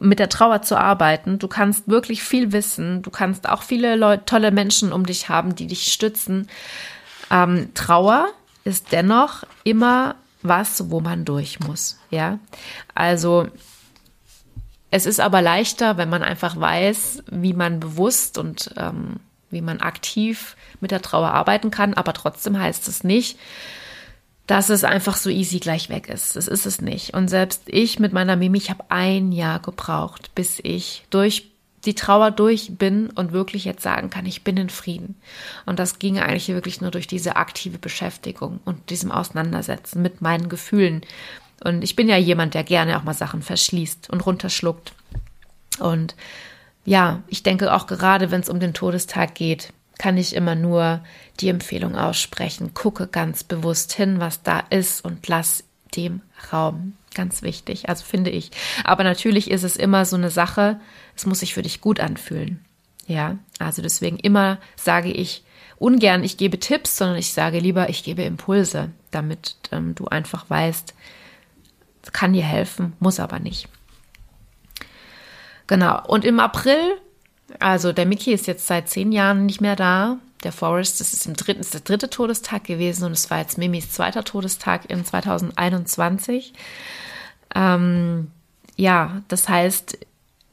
mit 0.00 0.18
der 0.18 0.28
Trauer 0.28 0.62
zu 0.62 0.76
arbeiten. 0.76 1.38
Du 1.38 1.48
kannst 1.48 1.88
wirklich 1.88 2.22
viel 2.22 2.52
wissen. 2.52 3.02
Du 3.02 3.10
kannst 3.10 3.48
auch 3.48 3.62
viele 3.62 3.96
Leute, 3.96 4.24
tolle 4.24 4.50
Menschen 4.50 4.92
um 4.92 5.06
dich 5.06 5.28
haben, 5.28 5.54
die 5.54 5.66
dich 5.66 5.92
stützen. 5.92 6.48
Ähm, 7.30 7.70
Trauer 7.74 8.28
ist 8.64 8.92
dennoch 8.92 9.44
immer 9.62 10.16
was, 10.42 10.90
wo 10.90 11.00
man 11.00 11.24
durch 11.24 11.60
muss. 11.60 11.98
Ja, 12.10 12.38
also 12.94 13.46
es 14.90 15.06
ist 15.06 15.20
aber 15.20 15.42
leichter, 15.42 15.96
wenn 15.96 16.08
man 16.08 16.22
einfach 16.22 16.58
weiß, 16.58 17.24
wie 17.30 17.52
man 17.52 17.80
bewusst 17.80 18.38
und 18.38 18.72
ähm, 18.76 19.20
wie 19.50 19.60
man 19.60 19.80
aktiv 19.80 20.55
mit 20.80 20.90
der 20.90 21.02
Trauer 21.02 21.30
arbeiten 21.30 21.70
kann. 21.70 21.94
Aber 21.94 22.12
trotzdem 22.12 22.58
heißt 22.58 22.88
es 22.88 23.04
nicht, 23.04 23.38
dass 24.46 24.70
es 24.70 24.84
einfach 24.84 25.16
so 25.16 25.28
easy 25.28 25.58
gleich 25.58 25.88
weg 25.88 26.08
ist. 26.08 26.36
Das 26.36 26.46
ist 26.46 26.66
es 26.66 26.80
nicht. 26.80 27.14
Und 27.14 27.28
selbst 27.28 27.62
ich 27.66 27.98
mit 27.98 28.12
meiner 28.12 28.36
Mimi, 28.36 28.58
ich 28.58 28.70
habe 28.70 28.84
ein 28.88 29.32
Jahr 29.32 29.60
gebraucht, 29.60 30.34
bis 30.34 30.60
ich 30.62 31.04
durch 31.10 31.50
die 31.84 31.94
Trauer 31.94 32.30
durch 32.32 32.76
bin 32.76 33.10
und 33.10 33.32
wirklich 33.32 33.64
jetzt 33.64 33.82
sagen 33.82 34.10
kann, 34.10 34.26
ich 34.26 34.42
bin 34.44 34.56
in 34.56 34.70
Frieden. 34.70 35.16
Und 35.66 35.78
das 35.78 35.98
ging 35.98 36.18
eigentlich 36.18 36.48
wirklich 36.48 36.80
nur 36.80 36.90
durch 36.90 37.06
diese 37.06 37.36
aktive 37.36 37.78
Beschäftigung 37.78 38.60
und 38.64 38.90
diesem 38.90 39.12
Auseinandersetzen 39.12 40.02
mit 40.02 40.20
meinen 40.20 40.48
Gefühlen. 40.48 41.02
Und 41.64 41.82
ich 41.82 41.96
bin 41.96 42.08
ja 42.08 42.16
jemand, 42.16 42.54
der 42.54 42.64
gerne 42.64 42.98
auch 42.98 43.04
mal 43.04 43.14
Sachen 43.14 43.42
verschließt 43.42 44.10
und 44.10 44.26
runterschluckt. 44.26 44.92
Und 45.78 46.14
ja, 46.84 47.22
ich 47.28 47.42
denke 47.42 47.72
auch 47.74 47.86
gerade, 47.86 48.30
wenn 48.30 48.40
es 48.40 48.48
um 48.48 48.60
den 48.60 48.74
Todestag 48.74 49.34
geht, 49.34 49.72
kann 49.98 50.16
ich 50.16 50.34
immer 50.34 50.54
nur 50.54 51.02
die 51.40 51.48
Empfehlung 51.48 51.96
aussprechen. 51.96 52.74
Gucke 52.74 53.06
ganz 53.06 53.44
bewusst 53.44 53.92
hin, 53.92 54.20
was 54.20 54.42
da 54.42 54.60
ist 54.70 55.04
und 55.04 55.26
lass 55.28 55.64
dem 55.96 56.20
Raum. 56.52 56.94
Ganz 57.14 57.42
wichtig, 57.42 57.88
also 57.88 58.04
finde 58.04 58.30
ich. 58.30 58.50
Aber 58.84 59.04
natürlich 59.04 59.50
ist 59.50 59.62
es 59.62 59.76
immer 59.76 60.04
so 60.04 60.16
eine 60.16 60.30
Sache, 60.30 60.78
es 61.16 61.24
muss 61.24 61.40
sich 61.40 61.54
für 61.54 61.62
dich 61.62 61.80
gut 61.80 61.98
anfühlen. 61.98 62.62
Ja, 63.06 63.38
also 63.58 63.80
deswegen 63.80 64.18
immer 64.18 64.58
sage 64.74 65.10
ich 65.10 65.44
ungern, 65.78 66.24
ich 66.24 66.36
gebe 66.36 66.58
Tipps, 66.58 66.96
sondern 66.96 67.16
ich 67.16 67.32
sage 67.32 67.58
lieber, 67.58 67.88
ich 67.88 68.02
gebe 68.04 68.22
Impulse, 68.22 68.90
damit 69.10 69.56
ähm, 69.72 69.94
du 69.94 70.06
einfach 70.06 70.50
weißt, 70.50 70.94
kann 72.12 72.32
dir 72.32 72.44
helfen, 72.44 72.92
muss 72.98 73.20
aber 73.20 73.38
nicht. 73.38 73.68
Genau. 75.66 76.04
Und 76.06 76.24
im 76.24 76.40
April 76.40 76.98
also 77.58 77.92
der 77.92 78.06
Mickey 78.06 78.32
ist 78.32 78.46
jetzt 78.46 78.66
seit 78.66 78.88
zehn 78.88 79.12
Jahren 79.12 79.46
nicht 79.46 79.60
mehr 79.60 79.76
da. 79.76 80.18
Der 80.42 80.52
Forrest, 80.52 81.00
das 81.00 81.12
ist, 81.12 81.26
im 81.26 81.34
dritten, 81.34 81.60
ist 81.60 81.74
der 81.74 81.80
dritte 81.80 82.10
Todestag 82.10 82.64
gewesen 82.64 83.04
und 83.04 83.12
es 83.12 83.30
war 83.30 83.38
jetzt 83.38 83.58
Mimis 83.58 83.90
zweiter 83.90 84.24
Todestag 84.24 84.90
in 84.90 85.04
2021. 85.04 86.52
Ähm, 87.54 88.30
ja, 88.76 89.22
das 89.28 89.48
heißt, 89.48 89.98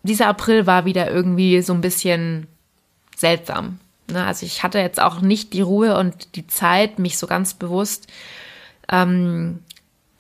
dieser 0.04 0.28
April 0.28 0.68
war 0.68 0.86
wieder 0.86 1.12
irgendwie 1.12 1.62
so 1.62 1.74
ein 1.74 1.82
bisschen 1.82 2.48
seltsam. 3.16 3.80
Ne? 4.10 4.24
Also 4.26 4.46
ich 4.46 4.64
hatte 4.64 4.80
jetzt 4.80 5.02
auch 5.02 5.22
nicht 5.22 5.54
die 5.54 5.62
Ruhe 5.62 5.98
und 5.98 6.36
die 6.36 6.48
Zeit, 6.48 7.00
mich 7.00 7.18
so 7.18 7.28
ganz 7.28 7.54
bewusst 7.54 8.08
ähm, 8.90 9.60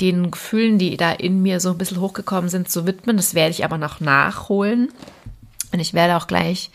den 0.01 0.31
Gefühlen, 0.31 0.79
die 0.79 0.97
da 0.97 1.11
in 1.11 1.41
mir 1.41 1.59
so 1.59 1.69
ein 1.69 1.77
bisschen 1.77 2.01
hochgekommen 2.01 2.49
sind, 2.49 2.69
zu 2.69 2.85
widmen. 2.85 3.17
Das 3.17 3.33
werde 3.33 3.51
ich 3.51 3.63
aber 3.63 3.77
noch 3.77 3.99
nachholen. 3.99 4.91
Und 5.73 5.79
ich 5.79 5.93
werde 5.93 6.15
auch 6.15 6.27
gleich 6.27 6.69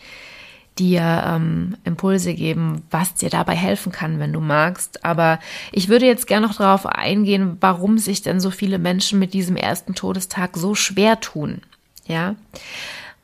dir 0.77 1.23
ähm, 1.25 1.75
Impulse 1.83 2.33
geben, 2.33 2.83
was 2.91 3.15
dir 3.15 3.29
dabei 3.29 3.55
helfen 3.55 3.91
kann, 3.91 4.19
wenn 4.19 4.33
du 4.33 4.39
magst. 4.39 5.03
Aber 5.03 5.39
ich 5.71 5.89
würde 5.89 6.05
jetzt 6.05 6.27
gerne 6.27 6.47
noch 6.47 6.55
darauf 6.55 6.85
eingehen, 6.85 7.57
warum 7.59 7.97
sich 7.97 8.21
denn 8.21 8.39
so 8.39 8.51
viele 8.51 8.79
Menschen 8.79 9.19
mit 9.19 9.33
diesem 9.33 9.55
ersten 9.55 9.95
Todestag 9.95 10.55
so 10.55 10.75
schwer 10.75 11.19
tun. 11.19 11.61
Ja, 12.05 12.35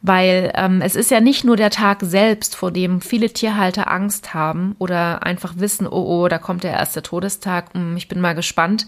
weil 0.01 0.51
ähm, 0.53 0.81
es 0.81 0.95
ist 0.95 1.09
ja 1.09 1.19
nicht 1.19 1.43
nur 1.43 1.57
der 1.57 1.71
Tag 1.71 1.99
selbst, 2.03 2.55
vor 2.55 2.71
dem 2.71 3.01
viele 3.01 3.31
Tierhalter 3.31 3.89
Angst 3.89 4.35
haben 4.35 4.75
oder 4.77 5.23
einfach 5.23 5.53
wissen, 5.57 5.87
oh, 5.87 6.23
oh, 6.23 6.27
da 6.27 6.37
kommt 6.37 6.63
der 6.63 6.73
erste 6.73 7.01
Todestag, 7.01 7.73
hm, 7.73 7.97
ich 7.97 8.07
bin 8.07 8.21
mal 8.21 8.35
gespannt. 8.35 8.85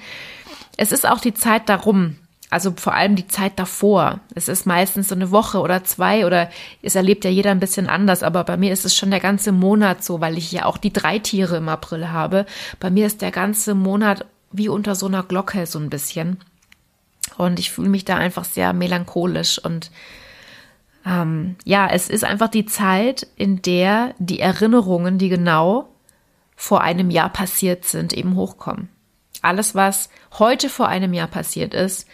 Es 0.78 0.92
ist 0.92 1.10
auch 1.10 1.20
die 1.20 1.34
Zeit 1.34 1.70
darum, 1.70 2.18
also 2.50 2.74
vor 2.78 2.94
allem 2.94 3.16
die 3.16 3.28
Zeit 3.28 3.60
davor. 3.60 4.22
Es 4.34 4.48
ist 4.48 4.66
meistens 4.66 5.10
so 5.10 5.16
eine 5.16 5.32
Woche 5.32 5.60
oder 5.60 5.84
zwei 5.84 6.26
oder 6.26 6.50
es 6.82 6.96
erlebt 6.96 7.26
ja 7.26 7.30
jeder 7.30 7.52
ein 7.52 7.60
bisschen 7.60 7.88
anders, 7.88 8.24
aber 8.24 8.44
bei 8.46 8.56
mir 8.56 8.72
ist 8.72 8.86
es 8.86 8.96
schon 8.96 9.12
der 9.12 9.20
ganze 9.20 9.52
Monat 9.52 10.04
so, 10.04 10.22
weil 10.22 10.38
ich 10.38 10.52
ja 10.52 10.66
auch 10.66 10.78
die 10.78 10.94
drei 10.94 11.20
Tiere 11.20 11.58
im 11.58 11.68
April 11.68 12.10
habe. 12.10 12.46
Bei 12.80 12.90
mir 12.90 13.06
ist 13.06 13.22
der 13.22 13.32
ganze 13.32 13.76
Monat 13.76 14.26
wie 14.52 14.70
unter 14.70 14.96
so 14.96 15.08
einer 15.08 15.24
Glocke 15.24 15.66
so 15.66 15.78
ein 15.78 15.90
bisschen. 15.90 16.40
Und 17.38 17.60
ich 17.60 17.72
fühle 17.72 17.90
mich 17.90 18.06
da 18.06 18.16
einfach 18.16 18.46
sehr 18.46 18.72
melancholisch 18.72 19.60
und 19.60 19.92
ähm, 21.06 21.56
ja, 21.64 21.88
es 21.88 22.10
ist 22.10 22.24
einfach 22.24 22.50
die 22.50 22.66
Zeit, 22.66 23.28
in 23.36 23.62
der 23.62 24.14
die 24.20 24.40
Erinnerungen, 24.40 25.18
die 25.18 25.30
genau 25.30 25.90
vor 26.56 26.82
einem 26.82 27.10
Jahr 27.10 27.30
passiert 27.30 27.86
sind, 27.86 28.14
eben 28.14 28.36
hochkommen. 28.36 28.90
Alles, 29.42 29.76
was 29.76 30.10
heute 30.40 30.70
vor 30.70 30.88
einem 30.88 31.14
Jahr 31.14 31.28
passiert 31.28 31.74
ist, 31.74 32.08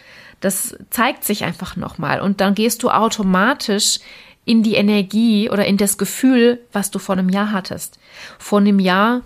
das 0.44 0.76
zeigt 0.90 1.24
sich 1.24 1.46
einfach 1.46 1.78
nochmal. 1.78 2.20
Und 2.20 2.42
dann 2.42 2.54
gehst 2.54 2.84
du 2.84 2.90
automatisch 2.90 4.00
in 4.44 4.62
die 4.62 4.76
Energie 4.76 5.50
oder 5.50 5.66
in 5.66 5.78
das 5.78 5.98
Gefühl, 5.98 6.60
was 6.74 6.92
du 6.92 7.00
vor 7.00 7.18
einem 7.18 7.30
Jahr 7.30 7.54
hattest. 7.54 7.98
Vor 8.40 8.60
einem 8.60 8.80
Jahr 8.80 9.22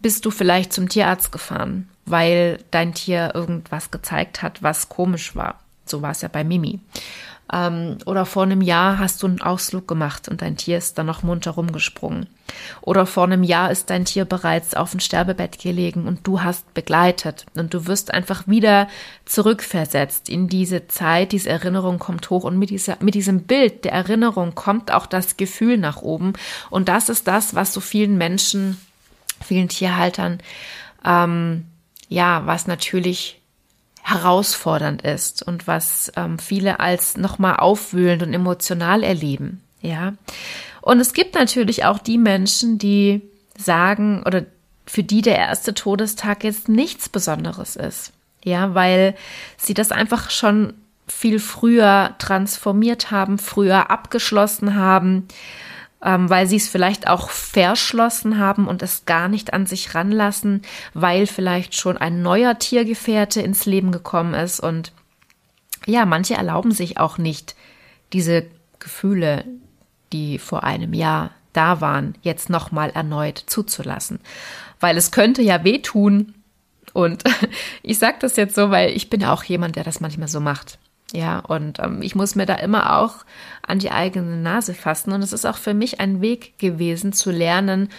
bist 0.00 0.26
du 0.26 0.30
vielleicht 0.30 0.74
zum 0.74 0.90
Tierarzt 0.90 1.32
gefahren, 1.32 1.88
weil 2.04 2.58
dein 2.70 2.92
Tier 2.92 3.30
irgendwas 3.34 3.90
gezeigt 3.90 4.42
hat, 4.42 4.62
was 4.62 4.90
komisch 4.90 5.34
war. 5.34 5.58
So 5.86 6.02
war 6.02 6.10
es 6.10 6.20
ja 6.20 6.28
bei 6.28 6.44
Mimi. 6.44 6.80
Ähm, 7.52 7.98
oder 8.06 8.24
vor 8.24 8.44
einem 8.44 8.62
Jahr 8.62 8.98
hast 8.98 9.22
du 9.22 9.26
einen 9.26 9.42
Ausflug 9.42 9.86
gemacht 9.86 10.28
und 10.28 10.40
dein 10.40 10.56
Tier 10.56 10.78
ist 10.78 10.96
dann 10.96 11.06
noch 11.06 11.22
munter 11.22 11.50
rumgesprungen. 11.50 12.26
Oder 12.80 13.06
vor 13.06 13.24
einem 13.24 13.42
Jahr 13.42 13.70
ist 13.70 13.90
dein 13.90 14.06
Tier 14.06 14.24
bereits 14.24 14.74
auf 14.74 14.92
dem 14.92 15.00
Sterbebett 15.00 15.58
gelegen 15.58 16.06
und 16.06 16.26
du 16.26 16.42
hast 16.42 16.72
begleitet. 16.72 17.44
Und 17.54 17.74
du 17.74 17.86
wirst 17.86 18.12
einfach 18.12 18.48
wieder 18.48 18.88
zurückversetzt 19.26 20.28
in 20.28 20.48
diese 20.48 20.88
Zeit. 20.88 21.32
Diese 21.32 21.50
Erinnerung 21.50 21.98
kommt 21.98 22.30
hoch 22.30 22.44
und 22.44 22.58
mit, 22.58 22.70
dieser, 22.70 22.96
mit 23.00 23.14
diesem 23.14 23.42
Bild 23.42 23.84
der 23.84 23.92
Erinnerung 23.92 24.54
kommt 24.54 24.90
auch 24.90 25.06
das 25.06 25.36
Gefühl 25.36 25.76
nach 25.76 26.00
oben. 26.00 26.32
Und 26.70 26.88
das 26.88 27.10
ist 27.10 27.28
das, 27.28 27.54
was 27.54 27.72
so 27.74 27.80
vielen 27.80 28.16
Menschen, 28.16 28.78
vielen 29.42 29.68
Tierhaltern, 29.68 30.38
ähm, 31.04 31.66
ja, 32.08 32.46
was 32.46 32.66
natürlich 32.66 33.41
herausfordernd 34.02 35.02
ist 35.02 35.42
und 35.42 35.66
was 35.66 36.12
ähm, 36.16 36.38
viele 36.38 36.80
als 36.80 37.16
nochmal 37.16 37.56
aufwühlend 37.56 38.22
und 38.22 38.34
emotional 38.34 39.02
erleben. 39.02 39.62
Ja. 39.80 40.14
Und 40.80 41.00
es 41.00 41.12
gibt 41.12 41.34
natürlich 41.34 41.84
auch 41.84 41.98
die 41.98 42.18
Menschen, 42.18 42.78
die 42.78 43.22
sagen 43.56 44.22
oder 44.26 44.44
für 44.86 45.04
die 45.04 45.22
der 45.22 45.38
erste 45.38 45.74
Todestag 45.74 46.42
jetzt 46.44 46.68
nichts 46.68 47.08
Besonderes 47.08 47.76
ist. 47.76 48.12
Ja, 48.44 48.74
weil 48.74 49.14
sie 49.56 49.74
das 49.74 49.92
einfach 49.92 50.30
schon 50.30 50.74
viel 51.06 51.38
früher 51.38 52.14
transformiert 52.18 53.12
haben, 53.12 53.38
früher 53.38 53.90
abgeschlossen 53.90 54.74
haben, 54.74 55.28
ähm, 56.02 56.28
weil 56.28 56.46
sie 56.46 56.56
es 56.56 56.68
vielleicht 56.68 57.06
auch 57.08 57.30
verschlossen 57.30 58.38
haben 58.38 58.66
und 58.66 58.82
es 58.82 59.04
gar 59.04 59.28
nicht 59.28 59.52
an 59.54 59.66
sich 59.66 59.94
ranlassen, 59.94 60.62
weil 60.94 61.26
vielleicht 61.26 61.74
schon 61.76 61.96
ein 61.96 62.22
neuer 62.22 62.58
Tiergefährte 62.58 63.40
ins 63.40 63.66
Leben 63.66 63.92
gekommen 63.92 64.34
ist. 64.34 64.60
Und 64.60 64.92
ja, 65.86 66.04
manche 66.04 66.34
erlauben 66.34 66.72
sich 66.72 66.98
auch 66.98 67.18
nicht, 67.18 67.54
diese 68.12 68.46
Gefühle, 68.78 69.44
die 70.12 70.38
vor 70.38 70.64
einem 70.64 70.92
Jahr 70.92 71.30
da 71.52 71.80
waren, 71.80 72.14
jetzt 72.22 72.50
nochmal 72.50 72.90
erneut 72.90 73.38
zuzulassen. 73.38 74.20
Weil 74.80 74.96
es 74.96 75.12
könnte 75.12 75.42
ja 75.42 75.64
wehtun. 75.64 76.34
Und 76.92 77.22
ich 77.82 77.98
sage 77.98 78.16
das 78.20 78.36
jetzt 78.36 78.54
so, 78.54 78.70
weil 78.70 78.90
ich 78.90 79.08
bin 79.08 79.24
auch 79.24 79.44
jemand, 79.44 79.76
der 79.76 79.84
das 79.84 80.00
manchmal 80.00 80.28
so 80.28 80.40
macht. 80.40 80.78
Ja, 81.12 81.40
und 81.40 81.78
ähm, 81.78 82.00
ich 82.02 82.14
muss 82.14 82.34
mir 82.34 82.46
da 82.46 82.54
immer 82.54 82.98
auch 82.98 83.24
an 83.66 83.78
die 83.78 83.90
eigene 83.90 84.36
Nase 84.36 84.74
fassen. 84.74 85.12
Und 85.12 85.22
es 85.22 85.32
ist 85.32 85.46
auch 85.46 85.58
für 85.58 85.74
mich 85.74 86.00
ein 86.00 86.20
Weg 86.20 86.58
gewesen 86.58 87.12
zu 87.12 87.30
lernen, 87.30 87.90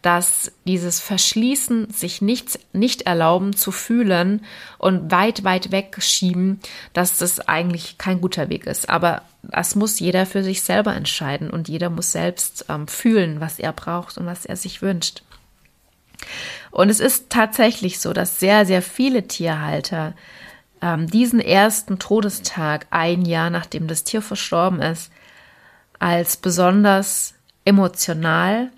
dass 0.00 0.50
dieses 0.66 0.98
Verschließen, 0.98 1.90
sich 1.90 2.20
nichts 2.20 2.58
nicht 2.72 3.02
erlauben 3.02 3.54
zu 3.54 3.70
fühlen 3.70 4.44
und 4.78 5.12
weit, 5.12 5.44
weit 5.44 5.70
wegschieben, 5.70 6.58
dass 6.92 7.18
das 7.18 7.46
eigentlich 7.46 7.98
kein 7.98 8.20
guter 8.20 8.48
Weg 8.48 8.66
ist. 8.66 8.88
Aber 8.88 9.22
das 9.42 9.76
muss 9.76 10.00
jeder 10.00 10.26
für 10.26 10.42
sich 10.42 10.62
selber 10.62 10.94
entscheiden 10.94 11.50
und 11.50 11.68
jeder 11.68 11.88
muss 11.88 12.10
selbst 12.10 12.66
ähm, 12.68 12.88
fühlen, 12.88 13.40
was 13.40 13.60
er 13.60 13.72
braucht 13.72 14.18
und 14.18 14.26
was 14.26 14.44
er 14.44 14.56
sich 14.56 14.82
wünscht. 14.82 15.22
Und 16.72 16.88
es 16.88 16.98
ist 17.00 17.30
tatsächlich 17.30 18.00
so, 18.00 18.12
dass 18.12 18.40
sehr, 18.40 18.66
sehr 18.66 18.82
viele 18.82 19.28
Tierhalter 19.28 20.14
ähm, 20.82 21.06
diesen 21.06 21.40
ersten 21.40 21.98
Todestag, 21.98 22.86
ein 22.90 23.24
Jahr 23.24 23.48
nachdem 23.48 23.86
das 23.86 24.04
Tier 24.04 24.20
verstorben 24.20 24.82
ist, 24.82 25.10
als 25.98 26.36
besonders 26.36 27.34
emotional, 27.64 28.70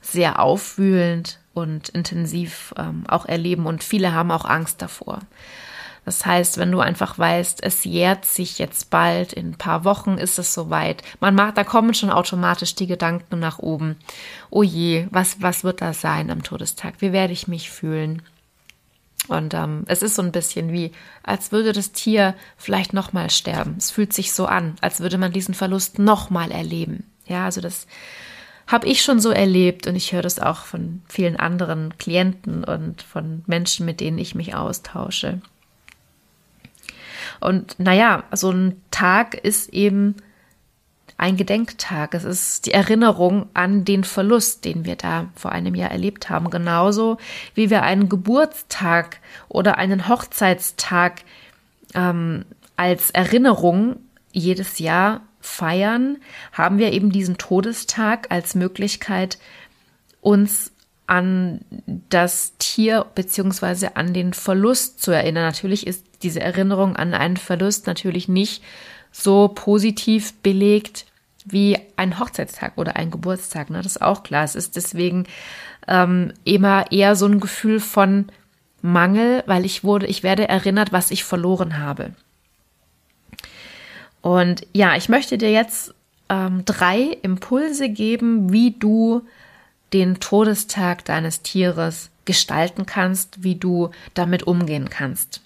sehr 0.00 0.40
aufwühlend 0.40 1.38
und 1.52 1.90
intensiv 1.90 2.72
ähm, 2.78 3.04
auch 3.08 3.26
erleben. 3.26 3.66
Und 3.66 3.84
viele 3.84 4.14
haben 4.14 4.30
auch 4.30 4.46
Angst 4.46 4.80
davor. 4.80 5.20
Das 6.06 6.24
heißt, 6.24 6.56
wenn 6.56 6.72
du 6.72 6.80
einfach 6.80 7.18
weißt, 7.18 7.62
es 7.62 7.84
jährt 7.84 8.24
sich 8.24 8.58
jetzt 8.58 8.88
bald, 8.88 9.34
in 9.34 9.50
ein 9.50 9.58
paar 9.58 9.84
Wochen 9.84 10.16
ist 10.16 10.38
es 10.38 10.54
soweit. 10.54 11.02
Man 11.20 11.34
macht, 11.34 11.58
da 11.58 11.64
kommen 11.64 11.92
schon 11.92 12.08
automatisch 12.08 12.74
die 12.74 12.86
Gedanken 12.86 13.38
nach 13.38 13.58
oben. 13.58 13.96
Oh 14.48 14.62
je, 14.62 15.06
was, 15.10 15.42
was 15.42 15.64
wird 15.64 15.82
da 15.82 15.92
sein 15.92 16.30
am 16.30 16.42
Todestag? 16.42 16.94
Wie 17.00 17.12
werde 17.12 17.34
ich 17.34 17.46
mich 17.46 17.68
fühlen? 17.68 18.22
Und 19.28 19.54
ähm, 19.54 19.84
es 19.86 20.02
ist 20.02 20.14
so 20.14 20.22
ein 20.22 20.32
bisschen 20.32 20.72
wie, 20.72 20.92
als 21.22 21.52
würde 21.52 21.72
das 21.72 21.92
Tier 21.92 22.34
vielleicht 22.56 22.92
nochmal 22.92 23.30
sterben. 23.30 23.74
Es 23.78 23.90
fühlt 23.90 24.12
sich 24.12 24.32
so 24.32 24.46
an, 24.46 24.76
als 24.80 25.00
würde 25.00 25.18
man 25.18 25.32
diesen 25.32 25.54
Verlust 25.54 25.98
nochmal 25.98 26.50
erleben. 26.50 27.04
Ja, 27.26 27.44
also 27.44 27.60
das 27.60 27.86
habe 28.66 28.86
ich 28.86 29.02
schon 29.02 29.20
so 29.20 29.30
erlebt 29.30 29.86
und 29.86 29.96
ich 29.96 30.12
höre 30.12 30.22
das 30.22 30.38
auch 30.38 30.64
von 30.64 31.02
vielen 31.08 31.36
anderen 31.36 31.96
Klienten 31.98 32.64
und 32.64 33.02
von 33.02 33.42
Menschen, 33.46 33.86
mit 33.86 34.00
denen 34.00 34.18
ich 34.18 34.34
mich 34.34 34.54
austausche. 34.54 35.40
Und 37.40 37.78
naja, 37.78 38.24
so 38.32 38.50
ein 38.50 38.80
Tag 38.90 39.34
ist 39.34 39.68
eben 39.70 40.16
ein 41.18 41.36
Gedenktag. 41.36 42.14
Es 42.14 42.24
ist 42.24 42.66
die 42.66 42.72
Erinnerung 42.72 43.48
an 43.52 43.84
den 43.84 44.04
Verlust, 44.04 44.64
den 44.64 44.84
wir 44.84 44.94
da 44.94 45.28
vor 45.34 45.52
einem 45.52 45.74
Jahr 45.74 45.90
erlebt 45.90 46.30
haben. 46.30 46.48
Genauso 46.48 47.18
wie 47.54 47.70
wir 47.70 47.82
einen 47.82 48.08
Geburtstag 48.08 49.18
oder 49.48 49.78
einen 49.78 50.08
Hochzeitstag 50.08 51.22
ähm, 51.94 52.44
als 52.76 53.10
Erinnerung 53.10 53.96
jedes 54.30 54.78
Jahr 54.78 55.22
feiern, 55.40 56.18
haben 56.52 56.78
wir 56.78 56.92
eben 56.92 57.10
diesen 57.10 57.36
Todestag 57.36 58.28
als 58.30 58.54
Möglichkeit, 58.54 59.38
uns 60.20 60.70
an 61.08 61.60
das 62.10 62.52
Tier 62.58 63.06
beziehungsweise 63.14 63.96
an 63.96 64.12
den 64.12 64.34
Verlust 64.34 65.02
zu 65.02 65.10
erinnern. 65.10 65.44
Natürlich 65.44 65.86
ist 65.86 66.04
diese 66.22 66.40
Erinnerung 66.40 66.94
an 66.94 67.14
einen 67.14 67.38
Verlust 67.38 67.88
natürlich 67.88 68.28
nicht 68.28 68.62
so 69.10 69.48
positiv 69.48 70.34
belegt 70.42 71.06
wie 71.52 71.78
ein 71.96 72.18
Hochzeitstag 72.18 72.72
oder 72.76 72.96
ein 72.96 73.10
Geburtstag. 73.10 73.70
Ne? 73.70 73.78
Das 73.78 73.96
ist 73.96 74.02
auch 74.02 74.22
klar. 74.22 74.44
Es 74.44 74.54
ist 74.54 74.76
deswegen 74.76 75.24
ähm, 75.86 76.32
immer 76.44 76.90
eher 76.92 77.16
so 77.16 77.26
ein 77.26 77.40
Gefühl 77.40 77.80
von 77.80 78.26
Mangel, 78.82 79.42
weil 79.46 79.64
ich 79.64 79.84
wurde, 79.84 80.06
ich 80.06 80.22
werde 80.22 80.48
erinnert, 80.48 80.92
was 80.92 81.10
ich 81.10 81.24
verloren 81.24 81.78
habe. 81.78 82.12
Und 84.20 84.66
ja, 84.72 84.96
ich 84.96 85.08
möchte 85.08 85.38
dir 85.38 85.50
jetzt 85.50 85.94
ähm, 86.28 86.64
drei 86.64 87.18
Impulse 87.22 87.88
geben, 87.88 88.52
wie 88.52 88.72
du 88.72 89.22
den 89.92 90.20
Todestag 90.20 91.04
deines 91.04 91.42
Tieres 91.42 92.10
gestalten 92.24 92.84
kannst, 92.84 93.42
wie 93.42 93.54
du 93.54 93.90
damit 94.14 94.42
umgehen 94.42 94.90
kannst. 94.90 95.40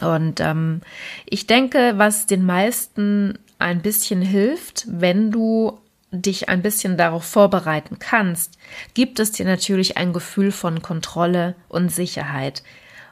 Und 0.00 0.40
ähm, 0.40 0.82
ich 1.24 1.46
denke, 1.46 1.94
was 1.96 2.26
den 2.26 2.44
meisten 2.44 3.38
ein 3.58 3.82
bisschen 3.82 4.22
hilft, 4.22 4.86
wenn 4.88 5.30
du 5.30 5.78
dich 6.10 6.48
ein 6.48 6.62
bisschen 6.62 6.96
darauf 6.96 7.24
vorbereiten 7.24 7.98
kannst, 7.98 8.58
gibt 8.94 9.18
es 9.18 9.32
dir 9.32 9.44
natürlich 9.44 9.96
ein 9.96 10.12
Gefühl 10.12 10.52
von 10.52 10.82
Kontrolle 10.82 11.56
und 11.68 11.90
Sicherheit. 11.90 12.62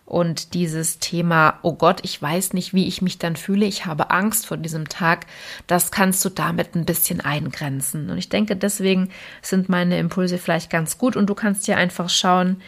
Und 0.06 0.52
dieses 0.52 0.98
Thema, 0.98 1.58
oh 1.62 1.72
Gott, 1.72 2.00
ich 2.02 2.20
weiß 2.20 2.52
nicht, 2.52 2.74
wie 2.74 2.86
ich 2.86 3.00
mich 3.00 3.18
dann 3.18 3.36
fühle, 3.36 3.64
ich 3.64 3.86
habe 3.86 4.10
Angst 4.10 4.46
vor 4.46 4.58
diesem 4.58 4.88
Tag, 4.88 5.26
das 5.66 5.90
kannst 5.90 6.22
du 6.24 6.28
damit 6.28 6.74
ein 6.74 6.84
bisschen 6.84 7.22
eingrenzen. 7.22 8.10
Und 8.10 8.18
ich 8.18 8.28
denke, 8.28 8.54
deswegen 8.54 9.08
sind 9.40 9.70
meine 9.70 9.98
Impulse 9.98 10.36
vielleicht 10.36 10.68
ganz 10.68 10.98
gut 10.98 11.16
und 11.16 11.26
du 11.26 11.34
kannst 11.34 11.66
dir 11.66 11.78
einfach 11.78 12.10
schauen, 12.10 12.60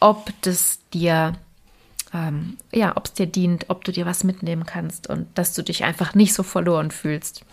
ob 0.00 0.32
das 0.40 0.78
dir 0.94 1.34
ähm, 2.14 2.58
ja, 2.72 2.96
ob 2.96 3.06
es 3.06 3.12
dir 3.14 3.26
dient, 3.26 3.66
ob 3.68 3.84
du 3.84 3.92
dir 3.92 4.06
was 4.06 4.24
mitnehmen 4.24 4.66
kannst 4.66 5.08
und 5.08 5.26
dass 5.36 5.54
du 5.54 5.62
dich 5.62 5.84
einfach 5.84 6.14
nicht 6.14 6.34
so 6.34 6.42
verloren 6.42 6.90
fühlst. 6.90 7.44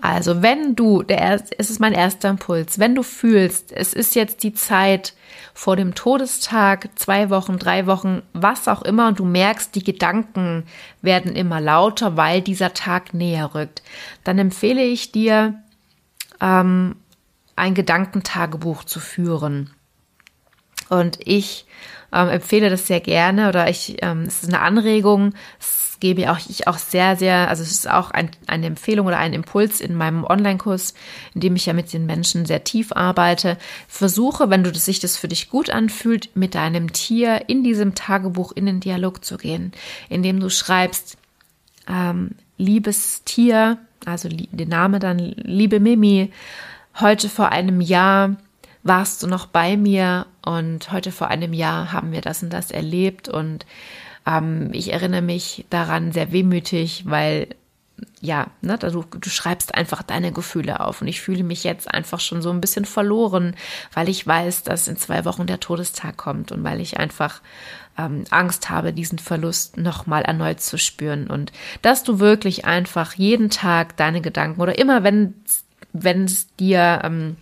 Also, 0.00 0.42
wenn 0.42 0.76
du, 0.76 1.02
der, 1.02 1.42
es 1.58 1.70
ist 1.70 1.80
mein 1.80 1.92
erster 1.92 2.30
Impuls, 2.30 2.78
wenn 2.78 2.94
du 2.94 3.02
fühlst, 3.02 3.72
es 3.72 3.92
ist 3.92 4.14
jetzt 4.14 4.42
die 4.42 4.54
Zeit 4.54 5.12
vor 5.52 5.76
dem 5.76 5.94
Todestag, 5.94 6.88
zwei 6.94 7.28
Wochen, 7.30 7.58
drei 7.58 7.86
Wochen, 7.86 8.22
was 8.32 8.68
auch 8.68 8.82
immer, 8.82 9.08
und 9.08 9.18
du 9.18 9.24
merkst, 9.24 9.74
die 9.74 9.84
Gedanken 9.84 10.64
werden 11.02 11.34
immer 11.36 11.60
lauter, 11.60 12.16
weil 12.16 12.40
dieser 12.40 12.72
Tag 12.72 13.12
näher 13.12 13.54
rückt, 13.54 13.82
dann 14.24 14.38
empfehle 14.38 14.82
ich 14.82 15.12
dir, 15.12 15.62
ähm, 16.40 16.96
ein 17.56 17.74
Gedankentagebuch 17.74 18.84
zu 18.84 19.00
führen. 19.00 19.70
Und 20.88 21.18
ich 21.26 21.66
ähm, 22.12 22.28
empfehle 22.28 22.70
das 22.70 22.86
sehr 22.86 23.00
gerne 23.00 23.48
oder 23.48 23.68
ich, 23.68 23.96
ähm, 24.02 24.22
es 24.22 24.42
ist 24.42 24.48
eine 24.48 24.60
Anregung, 24.60 25.34
es 25.58 25.90
gebe 26.00 26.32
auch 26.32 26.38
ich 26.48 26.66
auch 26.66 26.78
sehr, 26.78 27.16
sehr, 27.16 27.48
also 27.48 27.62
es 27.62 27.70
ist 27.70 27.88
auch 27.88 28.10
ein, 28.10 28.30
eine 28.46 28.66
Empfehlung 28.66 29.06
oder 29.06 29.18
ein 29.18 29.34
Impuls 29.34 29.80
in 29.80 29.94
meinem 29.94 30.24
Online-Kurs, 30.24 30.94
in 31.34 31.42
dem 31.42 31.56
ich 31.56 31.66
ja 31.66 31.74
mit 31.74 31.92
den 31.92 32.06
Menschen 32.06 32.46
sehr 32.46 32.64
tief 32.64 32.92
arbeite. 32.92 33.58
Versuche, 33.86 34.50
wenn 34.50 34.64
du 34.64 34.74
sich 34.74 34.98
das 34.98 35.16
für 35.16 35.28
dich 35.28 35.50
gut 35.50 35.70
anfühlt, 35.70 36.30
mit 36.34 36.54
deinem 36.54 36.92
Tier 36.92 37.48
in 37.48 37.62
diesem 37.62 37.94
Tagebuch 37.94 38.52
in 38.52 38.66
den 38.66 38.80
Dialog 38.80 39.24
zu 39.24 39.36
gehen, 39.36 39.72
indem 40.08 40.40
du 40.40 40.48
schreibst, 40.48 41.18
ähm, 41.86 42.30
liebes 42.56 43.22
Tier, 43.24 43.78
also 44.06 44.28
den 44.30 44.68
Name 44.68 44.98
dann, 44.98 45.18
liebe 45.18 45.80
Mimi, 45.80 46.32
heute 46.98 47.28
vor 47.28 47.50
einem 47.50 47.80
Jahr 47.80 48.36
warst 48.82 49.22
du 49.22 49.26
noch 49.26 49.46
bei 49.46 49.76
mir 49.76 50.26
und 50.44 50.92
heute 50.92 51.12
vor 51.12 51.28
einem 51.28 51.52
Jahr 51.52 51.92
haben 51.92 52.12
wir 52.12 52.20
das 52.20 52.42
und 52.42 52.52
das 52.52 52.70
erlebt 52.70 53.28
und 53.28 53.66
ähm, 54.26 54.70
ich 54.72 54.92
erinnere 54.92 55.22
mich 55.22 55.66
daran 55.70 56.12
sehr 56.12 56.32
wehmütig, 56.32 57.04
weil 57.06 57.48
ja, 58.20 58.46
ne, 58.62 58.78
du, 58.78 59.02
du 59.02 59.30
schreibst 59.30 59.74
einfach 59.74 60.02
deine 60.02 60.32
Gefühle 60.32 60.80
auf 60.80 61.02
und 61.02 61.08
ich 61.08 61.20
fühle 61.20 61.42
mich 61.42 61.64
jetzt 61.64 61.92
einfach 61.92 62.20
schon 62.20 62.42
so 62.42 62.50
ein 62.50 62.60
bisschen 62.60 62.84
verloren, 62.84 63.54
weil 63.92 64.08
ich 64.08 64.26
weiß, 64.26 64.62
dass 64.62 64.88
in 64.88 64.96
zwei 64.96 65.24
Wochen 65.24 65.46
der 65.46 65.60
Todestag 65.60 66.16
kommt 66.16 66.52
und 66.52 66.64
weil 66.64 66.80
ich 66.80 66.98
einfach 66.98 67.40
ähm, 67.98 68.24
Angst 68.30 68.70
habe, 68.70 68.92
diesen 68.92 69.18
Verlust 69.18 69.76
nochmal 69.76 70.22
erneut 70.22 70.60
zu 70.60 70.78
spüren 70.78 71.28
und 71.28 71.52
dass 71.82 72.02
du 72.02 72.20
wirklich 72.20 72.64
einfach 72.64 73.14
jeden 73.14 73.50
Tag 73.50 73.96
deine 73.96 74.20
Gedanken 74.20 74.60
oder 74.60 74.78
immer 74.78 75.02
wenn 75.02 75.34
es 76.24 76.54
dir 76.56 77.00
ähm, 77.04 77.36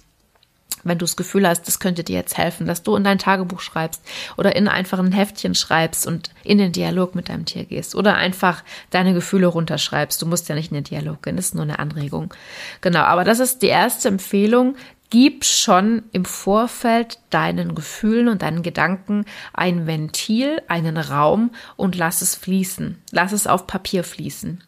wenn 0.89 0.99
du 0.99 1.05
das 1.05 1.17
Gefühl 1.17 1.47
hast, 1.47 1.69
das 1.69 1.81
könnte 1.81 2.05
dir 2.05 2.17
jetzt 2.17 2.37
helfen, 2.37 2.67
dass 2.67 2.83
du 2.83 2.97
in 2.97 3.05
dein 3.05 3.19
Tagebuch 3.19 3.61
schreibst 3.61 4.03
oder 4.37 4.57
in 4.57 4.69
einfach 4.69 4.99
ein 4.99 5.13
Heftchen 5.13 5.55
schreibst 5.55 6.07
und 6.07 6.31
in 6.45 6.59
den 6.59 6.73
Dialog 6.73 7.15
mit 7.15 7.29
deinem 7.29 7.45
Tier 7.45 7.65
gehst 7.65 7.95
oder 7.95 8.17
einfach 8.17 8.65
deine 8.91 9.15
Gefühle 9.15 9.47
runterschreibst. 9.47 10.21
Du 10.21 10.27
musst 10.27 10.49
ja 10.49 10.55
nicht 10.55 10.71
in 10.71 10.77
den 10.77 10.85
Dialog 10.85 11.23
gehen, 11.23 11.37
das 11.37 11.47
ist 11.47 11.55
nur 11.55 11.65
eine 11.65 11.79
Anregung. 11.79 12.33
Genau, 12.81 13.01
aber 13.01 13.25
das 13.25 13.41
ist 13.41 13.63
die 13.63 13.69
erste 13.69 14.09
Empfehlung. 14.09 14.77
Gib 15.11 15.47
schon 15.47 16.03
im 16.13 16.27
Vorfeld 16.27 17.19
deinen 17.31 17.75
Gefühlen 17.75 18.29
und 18.29 18.43
deinen 18.43 18.63
Gedanken 18.63 19.25
ein 19.55 19.87
Ventil, 19.87 20.61
einen 20.69 20.99
Raum 20.99 21.51
und 21.77 21.97
lass 21.97 22.21
es 22.21 22.35
fließen. 22.35 23.03
Lass 23.11 23.33
es 23.33 23.47
auf 23.47 23.67
Papier 23.67 24.05
fließen. 24.05 24.63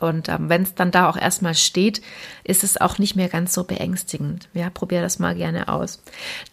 Und 0.00 0.28
ähm, 0.28 0.48
wenn 0.48 0.62
es 0.62 0.74
dann 0.74 0.90
da 0.90 1.08
auch 1.08 1.16
erstmal 1.16 1.54
steht, 1.54 2.02
ist 2.42 2.64
es 2.64 2.80
auch 2.80 2.98
nicht 2.98 3.16
mehr 3.16 3.28
ganz 3.28 3.52
so 3.52 3.64
beängstigend. 3.64 4.48
Ja, 4.54 4.70
probier 4.70 5.02
das 5.02 5.18
mal 5.18 5.34
gerne 5.34 5.68
aus. 5.68 6.02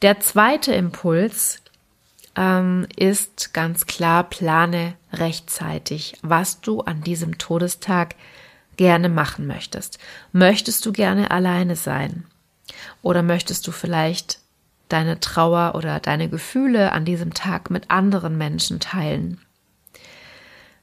Der 0.02 0.20
zweite 0.20 0.74
Impuls 0.74 1.62
ähm, 2.36 2.88
ist 2.96 3.54
ganz 3.54 3.86
klar, 3.86 4.24
plane 4.26 4.94
rechtzeitig, 5.14 6.18
was 6.22 6.62
du 6.62 6.82
an 6.82 7.02
diesem 7.02 7.38
Todestag 7.38 8.16
gerne 8.76 9.10
machen 9.10 9.48
möchtest. 9.48 9.98
Möchtest 10.32 10.86
du 10.86 10.92
gerne 10.92 11.32
alleine 11.32 11.76
sein? 11.76 12.26
Oder 13.02 13.24
möchtest 13.24 13.66
du 13.66 13.72
vielleicht 13.72 14.40
deine 14.90 15.20
Trauer 15.20 15.74
oder 15.76 16.00
deine 16.00 16.30
Gefühle 16.30 16.92
an 16.92 17.06
diesem 17.06 17.34
Tag 17.34 17.70
mit 17.70 17.90
anderen 17.90 18.38
Menschen 18.38 18.80
teilen? 18.80 19.40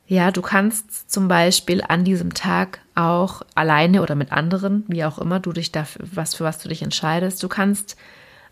Ja, 0.06 0.30
du 0.30 0.42
kannst 0.42 1.10
zum 1.10 1.28
Beispiel 1.28 1.82
an 1.86 2.04
diesem 2.04 2.34
Tag 2.34 2.80
auch 2.94 3.42
alleine 3.54 4.02
oder 4.02 4.14
mit 4.14 4.32
anderen, 4.32 4.84
wie 4.86 5.04
auch 5.04 5.18
immer 5.18 5.40
du 5.40 5.52
dich 5.52 5.72
dafür, 5.72 6.06
was 6.12 6.34
für 6.34 6.44
was 6.44 6.58
du 6.58 6.68
dich 6.68 6.82
entscheidest, 6.82 7.42
du 7.42 7.48
kannst 7.48 7.96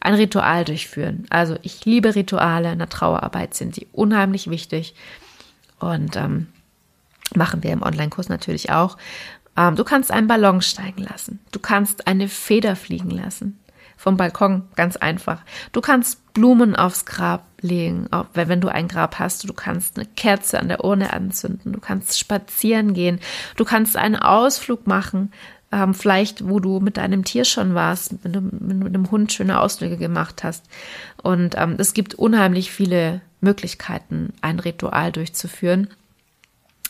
ein 0.00 0.14
Ritual 0.14 0.64
durchführen. 0.64 1.26
Also 1.30 1.56
ich 1.62 1.84
liebe 1.84 2.14
Rituale, 2.14 2.72
in 2.72 2.78
der 2.78 2.88
Trauerarbeit 2.88 3.54
sind 3.54 3.74
sie 3.74 3.86
unheimlich 3.92 4.50
wichtig 4.50 4.94
und 5.78 6.16
ähm, 6.16 6.48
machen 7.34 7.62
wir 7.62 7.70
im 7.70 7.82
Online-Kurs 7.82 8.28
natürlich 8.28 8.70
auch. 8.70 8.96
Ähm, 9.56 9.76
du 9.76 9.84
kannst 9.84 10.10
einen 10.10 10.26
Ballon 10.28 10.62
steigen 10.62 11.02
lassen, 11.02 11.38
du 11.52 11.60
kannst 11.60 12.06
eine 12.06 12.28
Feder 12.28 12.76
fliegen 12.76 13.10
lassen, 13.10 13.58
vom 13.96 14.16
Balkon, 14.16 14.62
ganz 14.76 14.96
einfach. 14.96 15.42
Du 15.72 15.80
kannst 15.80 16.32
Blumen 16.34 16.76
aufs 16.76 17.04
Grab 17.04 17.44
legen, 17.60 18.08
wenn 18.34 18.60
du 18.60 18.68
ein 18.68 18.88
Grab 18.88 19.18
hast, 19.18 19.48
du 19.48 19.52
kannst 19.52 19.96
eine 19.96 20.06
Kerze 20.06 20.58
an 20.58 20.68
der 20.68 20.84
Urne 20.84 21.12
anzünden, 21.12 21.72
du 21.72 21.80
kannst 21.80 22.18
spazieren 22.18 22.94
gehen, 22.94 23.20
du 23.56 23.64
kannst 23.64 23.96
einen 23.96 24.16
Ausflug 24.16 24.86
machen, 24.86 25.32
ähm, 25.70 25.94
vielleicht 25.94 26.48
wo 26.48 26.58
du 26.58 26.80
mit 26.80 26.96
deinem 26.96 27.24
Tier 27.24 27.44
schon 27.44 27.74
warst, 27.74 28.14
wenn 28.22 28.32
du 28.32 28.40
mit 28.40 28.94
einem 28.94 29.10
Hund 29.10 29.32
schöne 29.32 29.60
Ausflüge 29.60 29.96
gemacht 29.96 30.42
hast. 30.44 30.64
Und 31.22 31.54
ähm, 31.56 31.76
es 31.78 31.94
gibt 31.94 32.14
unheimlich 32.14 32.72
viele 32.72 33.20
Möglichkeiten, 33.40 34.32
ein 34.40 34.58
Ritual 34.58 35.12
durchzuführen 35.12 35.88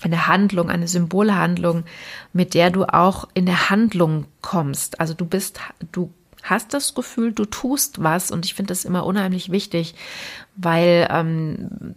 eine 0.04 0.26
Handlung, 0.26 0.70
eine 0.70 0.88
Symbolhandlung, 0.88 1.84
mit 2.32 2.54
der 2.54 2.70
du 2.70 2.84
auch 2.84 3.28
in 3.34 3.46
der 3.46 3.70
Handlung 3.70 4.26
kommst. 4.40 5.00
Also 5.00 5.14
du 5.14 5.24
bist, 5.24 5.60
du 5.92 6.12
hast 6.42 6.74
das 6.74 6.94
Gefühl, 6.94 7.32
du 7.32 7.44
tust 7.44 8.02
was 8.02 8.30
und 8.30 8.44
ich 8.44 8.54
finde 8.54 8.68
das 8.68 8.84
immer 8.84 9.06
unheimlich 9.06 9.50
wichtig, 9.50 9.94
weil 10.56 11.08
ähm, 11.10 11.94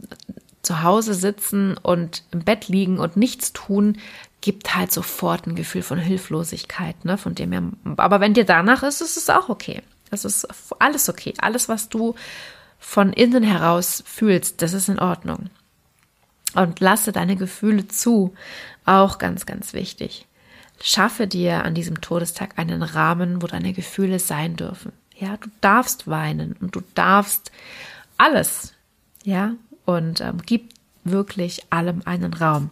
zu 0.61 0.83
Hause 0.83 1.13
sitzen 1.13 1.77
und 1.77 2.23
im 2.31 2.39
Bett 2.39 2.67
liegen 2.67 2.99
und 2.99 3.17
nichts 3.17 3.53
tun, 3.53 3.97
gibt 4.41 4.75
halt 4.75 4.91
sofort 4.91 5.47
ein 5.47 5.55
Gefühl 5.55 5.81
von 5.81 5.97
Hilflosigkeit, 5.97 7.03
ne? 7.05 7.17
Von 7.17 7.33
dem 7.35 7.51
her, 7.51 7.63
aber 7.97 8.19
wenn 8.19 8.33
dir 8.33 8.45
danach 8.45 8.83
ist, 8.83 9.01
ist 9.01 9.17
es 9.17 9.29
auch 9.29 9.49
okay. 9.49 9.81
Es 10.11 10.25
ist 10.25 10.47
alles 10.79 11.09
okay. 11.09 11.33
Alles, 11.39 11.67
was 11.67 11.89
du 11.89 12.15
von 12.79 13.11
innen 13.13 13.43
heraus 13.43 14.03
fühlst, 14.05 14.61
das 14.61 14.73
ist 14.73 14.89
in 14.89 14.99
Ordnung. 14.99 15.49
Und 16.53 16.79
lasse 16.79 17.11
deine 17.11 17.35
Gefühle 17.35 17.87
zu. 17.87 18.33
Auch 18.85 19.17
ganz, 19.17 19.45
ganz 19.45 19.73
wichtig. 19.73 20.27
Schaffe 20.87 21.25
dir 21.25 21.63
an 21.63 21.73
diesem 21.73 21.99
Todestag 21.99 22.59
einen 22.59 22.83
Rahmen, 22.83 23.41
wo 23.41 23.47
deine 23.47 23.73
Gefühle 23.73 24.19
sein 24.19 24.55
dürfen. 24.55 24.91
Ja, 25.17 25.35
du 25.37 25.49
darfst 25.59 26.07
weinen 26.07 26.55
und 26.59 26.75
du 26.75 26.81
darfst 26.93 27.51
alles. 28.19 28.75
Ja, 29.23 29.55
und 29.85 30.21
ähm, 30.21 30.37
gib 30.45 30.69
wirklich 31.03 31.63
allem 31.71 32.03
einen 32.05 32.35
Raum. 32.35 32.69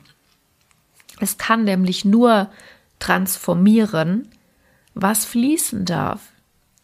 Es 1.22 1.40
kann 1.40 1.64
nämlich 1.64 2.06
nur 2.06 2.52
transformieren, 3.00 4.28
was 4.94 5.26
fließen 5.26 5.84
darf. 5.84 6.22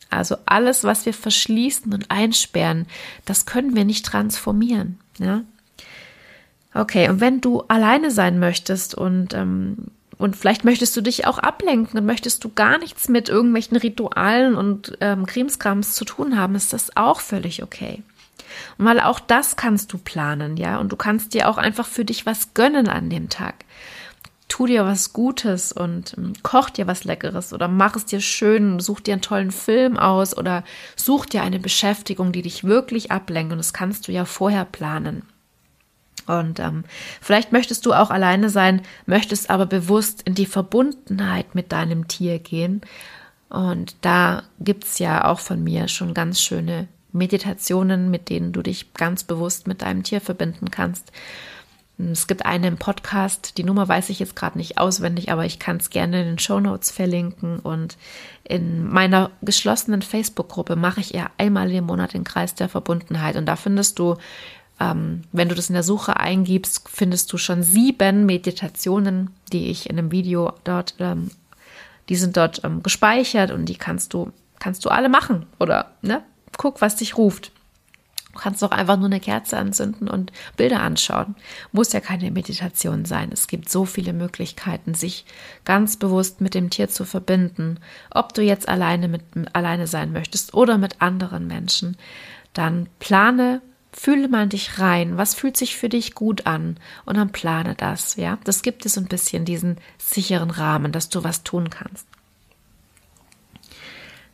Also 0.10 0.36
alles, 0.48 0.84
was 0.84 1.06
wir 1.06 1.13
verschließen 1.13 1.94
und 1.94 2.10
einsperren, 2.10 2.88
das 3.26 3.46
können 3.46 3.76
wir 3.76 3.86
nicht 3.86 4.04
transformieren. 4.04 4.98
Ja? 5.20 5.44
Okay, 6.74 7.08
und 7.08 7.22
wenn 7.22 7.39
du 7.39 7.62
alleine 7.68 8.10
sein 8.10 8.39
möchtest 8.39 8.96
und 8.96 9.36
ähm, 9.36 9.92
und 10.20 10.36
vielleicht 10.36 10.66
möchtest 10.66 10.96
du 10.98 11.02
dich 11.02 11.26
auch 11.26 11.40
ablenken 11.40 11.98
und 11.98 12.06
möchtest 12.06 12.44
du 12.44 12.50
gar 12.54 12.78
nichts 12.78 13.08
mit 13.08 13.30
irgendwelchen 13.30 13.78
Ritualen 13.78 14.56
und 14.56 14.98
ähm, 15.00 15.26
Krimskrams 15.26 15.96
zu 15.96 16.04
tun 16.04 16.38
haben, 16.38 16.56
ist 16.56 16.74
das 16.74 16.96
auch 16.98 17.22
völlig 17.22 17.64
okay. 17.64 18.04
Und 18.78 18.86
weil 18.86 19.00
auch 19.00 19.22
das 19.22 19.56
kannst 19.56 19.94
du 19.94 19.98
planen, 19.98 20.58
ja, 20.58 20.78
und 20.78 20.92
du 20.92 20.98
kannst 20.98 21.34
dir 21.34 21.48
auch 21.48 21.58
einfach 21.58 21.88
für 21.88 22.04
dich 22.04 22.26
was 22.26 22.54
gönnen 22.54 22.90
an 22.90 23.10
dem 23.10 23.30
Tag. 23.30 23.64
Tu 24.50 24.66
dir 24.66 24.84
was 24.84 25.14
Gutes 25.14 25.72
und 25.72 26.16
ähm, 26.18 26.34
koch 26.44 26.70
dir 26.70 26.86
was 26.86 27.06
Leckeres 27.06 27.54
oder 27.54 27.70
mach 27.70 27.96
es 27.96 28.04
dir 28.04 28.20
schön, 28.20 28.82
such 28.82 29.00
dir 29.00 29.14
einen 29.14 29.22
tollen 29.22 29.52
Film 29.52 29.96
aus 29.96 30.36
oder 30.36 30.66
such 30.98 31.28
dir 31.28 31.44
eine 31.44 31.60
Beschäftigung, 31.60 32.34
die 32.34 32.42
dich 32.42 32.66
wirklich 32.66 33.10
ablenkt. 33.10 33.54
Und 33.54 33.60
das 33.60 33.72
kannst 33.72 34.10
du 34.10 34.12
ja 34.12 34.26
vorher 34.26 34.66
planen. 34.66 35.22
Und 36.30 36.60
ähm, 36.60 36.84
vielleicht 37.22 37.52
möchtest 37.52 37.88
du 37.88 37.94
auch 37.94 38.12
alleine 38.12 38.52
sein, 38.52 38.84
möchtest 39.08 39.50
aber 39.50 39.65
bewusst 39.65 40.22
in 40.24 40.36
die 40.36 40.46
Verbundenheit 40.46 41.56
mit 41.56 41.72
deinem 41.72 42.08
Tier 42.08 42.38
gehen. 42.38 42.82
Und 43.50 43.96
da 44.02 44.44
gibt's 44.60 45.00
ja 45.00 45.26
auch 45.26 45.39
von 45.39 45.63
mir 45.63 45.88
schon 45.88 46.13
ganz 46.13 46.39
schöne 46.39 46.88
Meditationen, 47.12 48.12
mit 48.12 48.30
denen 48.30 48.52
du 48.52 48.62
dich 48.62 48.94
ganz 48.94 49.24
bewusst 49.24 49.65
mit 49.65 49.82
deinem 49.82 50.04
Tier 50.04 50.22
verbinden 50.22 50.70
kannst. 50.70 51.12
Es 51.98 52.28
gibt 52.28 52.46
einen 52.46 52.78
Podcast, 52.78 53.58
die 53.58 53.63
Nummer 53.63 53.88
weiß 53.88 54.10
ich 54.10 54.20
jetzt 54.20 54.36
gerade 54.36 54.58
nicht 54.58 54.78
auswendig, 54.78 55.32
aber 55.32 55.46
ich 55.46 55.60
kann 55.60 55.78
es 55.78 55.89
gerne 55.89 56.22
in 56.22 56.28
den 56.28 56.39
Show 56.39 56.60
Notes 56.60 56.92
verlinken. 56.92 57.60
Und 57.60 57.98
in 58.46 58.88
meiner 58.88 59.32
geschlossenen 59.42 60.02
Facebook-Gruppe 60.02 60.78
mache 60.78 61.02
ich 61.02 61.13
eher 61.13 61.32
einmal 61.38 61.70
im 61.72 61.86
Monat 61.86 62.13
den 62.13 62.24
Kreis 62.24 62.56
der 62.56 62.70
Verbundenheit. 62.70 63.36
Und 63.36 63.48
da 63.48 63.58
findest 63.58 64.00
du 64.00 64.15
ähm, 64.80 65.24
wenn 65.32 65.50
du 65.50 65.56
das 65.56 65.70
in 65.70 65.74
der 65.74 65.84
Suche 65.84 66.18
eingibst, 66.18 66.88
findest 66.89 67.32
du 67.34 67.38
schon 67.38 67.63
sieben 67.63 68.26
Meditationen, 68.26 69.32
die 69.52 69.70
ich 69.70 69.89
in 69.89 69.98
einem 69.98 70.12
Video 70.12 70.54
dort 70.63 70.96
ähm, 71.00 71.32
Die 72.08 72.15
sind 72.15 72.38
dort 72.38 72.63
ähm, 72.63 72.82
gespeichert 72.82 73.52
und 73.52 73.65
die 73.65 73.76
kannst 73.76 74.13
du, 74.13 74.32
kannst 74.60 74.86
du 74.86 74.89
alle 74.89 75.10
machen. 75.10 75.46
Oder 75.60 75.92
ne, 76.02 76.24
guck, 76.58 76.82
was 76.82 76.96
dich 76.96 77.18
ruft. 77.18 77.52
Du 78.34 78.39
kannst 78.39 78.63
auch 78.63 78.72
einfach 78.72 78.96
nur 78.96 79.08
eine 79.08 79.20
Kerze 79.20 79.58
anzünden 79.58 80.08
und 80.08 80.32
Bilder 80.56 80.82
anschauen. 80.82 81.36
Muss 81.72 81.92
ja 81.92 82.00
keine 82.00 82.32
Meditation 82.32 83.04
sein. 83.04 83.32
Es 83.34 83.48
gibt 83.48 83.70
so 83.70 83.86
viele 83.86 84.13
Möglichkeiten, 84.13 84.94
sich 84.94 85.26
ganz 85.65 85.98
bewusst 85.98 86.39
mit 86.39 86.54
dem 86.54 86.70
Tier 86.70 86.89
zu 86.89 87.06
verbinden. 87.06 87.80
Ob 88.12 88.34
du 88.34 88.42
jetzt 88.42 88.70
alleine 88.70 89.08
mit 89.08 89.24
alleine 89.54 89.88
sein 89.88 90.13
möchtest 90.13 90.54
oder 90.54 90.78
mit 90.78 91.02
anderen 91.02 91.48
Menschen, 91.48 91.98
dann 92.54 92.88
plane, 93.00 93.62
fühle 93.91 94.28
mal 94.28 94.47
dich 94.47 94.80
rein. 94.80 95.17
Was 95.17 95.34
fühlt 95.34 95.58
sich 95.58 95.75
für 95.75 95.89
dich 95.89 96.15
gut 96.15 96.45
an? 96.45 96.78
Und 97.06 97.17
dann 97.17 97.32
plane 97.32 97.75
das. 97.75 98.15
Ja, 98.15 98.38
das 98.43 98.62
gibt 98.62 98.86
es 98.86 98.97
ein 98.97 99.08
bisschen 99.08 99.45
diesen 99.45 99.78
sicheren 99.97 100.52
Rahmen, 100.52 100.91
dass 100.91 101.10
du 101.10 101.23
was 101.23 101.43
tun 101.43 101.69
kannst. 101.69 102.08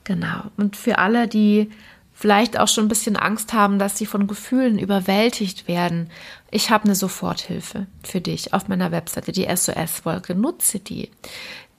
Genau. 0.03 0.51
Und 0.57 0.75
für 0.75 0.99
alle, 0.99 1.27
die 1.27 1.71
vielleicht 2.15 2.57
auch 2.57 2.69
schon 2.69 2.85
ein 2.85 2.89
bisschen 2.89 3.17
Angst 3.17 3.53
haben, 3.53 3.77
dass 3.77 3.97
sie 3.97 4.05
von 4.05 4.25
Gefühlen 4.25 4.79
überwältigt 4.79 5.67
werden. 5.67 6.09
Ich 6.49 6.71
habe 6.71 6.85
eine 6.85 6.95
Soforthilfe 6.95 7.87
für 8.03 8.21
dich 8.21 8.53
auf 8.53 8.69
meiner 8.69 8.91
Webseite, 8.91 9.33
die 9.33 9.47
SOS-Wolke. 9.53 10.33
Nutze 10.33 10.79
die. 10.79 11.11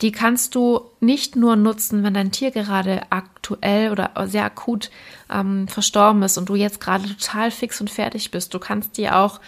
Die 0.03 0.13
kannst 0.13 0.55
du 0.55 0.91
nicht 1.01 1.37
nur 1.37 1.57
nutzen, 1.57 2.03
wenn 2.03 2.13
dein 2.13 2.33
Tier 2.33 2.51
gerade 2.51 3.05
aktuell 3.09 3.91
oder 3.91 4.13
sehr 4.27 4.45
akut 4.45 4.91
ähm, 5.33 5.69
verstorben 5.69 6.23
ist 6.23 6.37
und 6.37 6.51
du 6.51 6.55
jetzt 6.55 6.81
gerade 6.81 7.09
total 7.09 7.51
fix 7.51 7.81
und 7.81 7.89
fertig 7.89 8.31
bist. 8.31 8.53
Du 8.53 8.59
kannst 8.59 8.99
die 8.99 9.09
auch, 9.09 9.41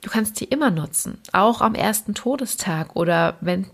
du 0.00 0.10
kannst 0.10 0.40
die 0.40 0.44
immer 0.44 0.70
nutzen, 0.70 1.18
auch 1.32 1.60
am 1.60 1.74
ersten 1.74 2.14
Todestag 2.14 2.96
oder 2.96 3.36
wenn 3.40 3.66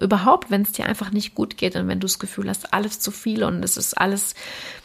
überhaupt, 0.00 0.50
wenn 0.50 0.62
es 0.62 0.72
dir 0.72 0.86
einfach 0.86 1.10
nicht 1.10 1.34
gut 1.34 1.56
geht 1.56 1.76
und 1.76 1.88
wenn 1.88 2.00
du 2.00 2.06
das 2.06 2.18
Gefühl 2.18 2.48
hast, 2.48 2.72
alles 2.72 3.00
zu 3.00 3.10
viel 3.10 3.42
und 3.42 3.62
es 3.64 3.76
ist 3.76 3.94
alles 3.94 4.34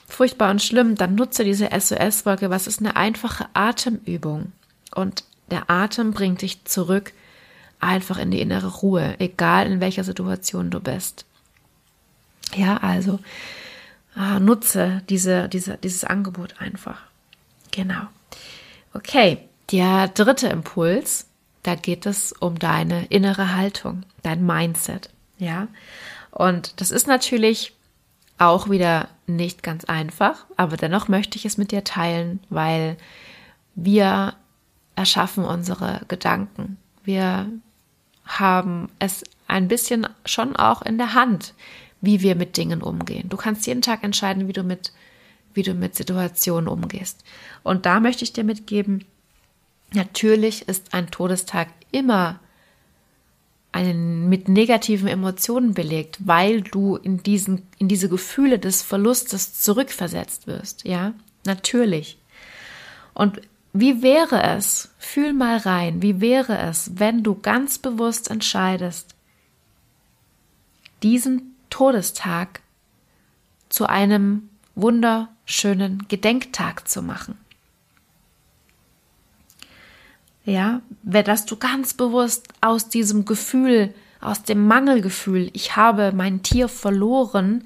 furchtbar 0.07 0.51
und 0.51 0.61
schlimm, 0.61 0.95
dann 0.95 1.15
nutze 1.15 1.43
diese 1.43 1.69
SOS-Wolke. 1.69 2.49
Was 2.49 2.67
ist 2.67 2.79
eine 2.79 2.95
einfache 2.95 3.47
Atemübung? 3.53 4.51
Und 4.93 5.23
der 5.51 5.69
Atem 5.69 6.11
bringt 6.11 6.41
dich 6.41 6.65
zurück 6.65 7.13
einfach 7.79 8.17
in 8.17 8.31
die 8.31 8.41
innere 8.41 8.67
Ruhe, 8.67 9.15
egal 9.19 9.67
in 9.67 9.79
welcher 9.79 10.03
Situation 10.03 10.71
du 10.71 10.79
bist. 10.79 11.25
Ja, 12.55 12.77
also 12.77 13.19
ah, 14.15 14.39
nutze 14.39 15.03
diese, 15.09 15.49
diese, 15.49 15.77
dieses 15.77 16.03
Angebot 16.03 16.55
einfach. 16.59 17.01
Genau. 17.71 18.01
Okay, 18.93 19.49
der 19.71 20.07
dritte 20.09 20.47
Impuls, 20.47 21.27
da 21.63 21.75
geht 21.75 22.05
es 22.05 22.31
um 22.31 22.59
deine 22.59 23.05
innere 23.05 23.55
Haltung, 23.55 24.03
dein 24.21 24.45
Mindset. 24.45 25.09
Ja, 25.37 25.67
und 26.31 26.79
das 26.79 26.91
ist 26.91 27.07
natürlich 27.07 27.73
auch 28.37 28.69
wieder 28.69 29.07
nicht 29.27 29.63
ganz 29.63 29.85
einfach, 29.85 30.45
aber 30.57 30.77
dennoch 30.77 31.07
möchte 31.07 31.37
ich 31.37 31.45
es 31.45 31.57
mit 31.57 31.71
dir 31.71 31.83
teilen, 31.83 32.39
weil 32.49 32.97
wir 33.75 34.35
erschaffen 34.95 35.43
unsere 35.43 36.01
Gedanken. 36.07 36.77
Wir 37.03 37.49
haben 38.25 38.89
es 38.99 39.23
ein 39.47 39.67
bisschen 39.67 40.07
schon 40.25 40.55
auch 40.55 40.81
in 40.81 40.97
der 40.97 41.13
Hand, 41.13 41.53
wie 42.01 42.21
wir 42.21 42.35
mit 42.35 42.57
Dingen 42.57 42.81
umgehen. 42.81 43.29
Du 43.29 43.37
kannst 43.37 43.67
jeden 43.67 43.81
Tag 43.81 44.03
entscheiden, 44.03 44.47
wie 44.47 44.53
du 44.53 44.63
mit, 44.63 44.93
wie 45.53 45.63
du 45.63 45.73
mit 45.73 45.95
Situationen 45.95 46.67
umgehst. 46.67 47.23
Und 47.63 47.85
da 47.85 47.99
möchte 47.99 48.23
ich 48.23 48.33
dir 48.33 48.43
mitgeben, 48.43 49.05
natürlich 49.93 50.67
ist 50.67 50.93
ein 50.93 51.11
Todestag 51.11 51.69
immer 51.91 52.39
einen, 53.71 54.29
mit 54.29 54.47
negativen 54.47 55.07
Emotionen 55.09 55.73
belegt, 55.73 56.17
weil 56.25 56.61
du 56.61 56.95
in 56.95 57.21
diesen, 57.23 57.67
in 57.77 57.89
diese 57.89 58.07
Gefühle 58.07 58.57
des 58.57 58.81
Verlustes 58.81 59.59
zurückversetzt 59.59 60.47
wirst. 60.47 60.85
Ja, 60.85 61.13
natürlich. 61.45 62.17
Und 63.13 63.41
wie 63.73 64.01
wäre 64.01 64.41
es, 64.43 64.91
fühl 64.97 65.33
mal 65.33 65.57
rein, 65.57 66.01
wie 66.01 66.21
wäre 66.21 66.57
es, 66.57 66.91
wenn 66.95 67.23
du 67.23 67.35
ganz 67.35 67.77
bewusst 67.77 68.31
entscheidest, 68.31 69.13
diesen 71.03 71.55
Todestag 71.69 72.61
zu 73.67 73.87
einem 73.87 74.49
wunderschönen 74.75 76.05
Gedenktag 76.07 76.87
zu 76.87 77.01
machen? 77.01 77.37
Ja, 80.45 80.81
dass 81.01 81.45
du 81.45 81.57
ganz 81.57 81.95
bewusst 81.95 82.47
aus 82.61 82.87
diesem 82.87 83.25
Gefühl, 83.25 83.93
aus 84.21 84.43
dem 84.43 84.67
Mangelgefühl, 84.67 85.49
ich 85.53 85.75
habe 85.75 86.11
mein 86.13 86.43
Tier 86.43 86.67
verloren, 86.67 87.65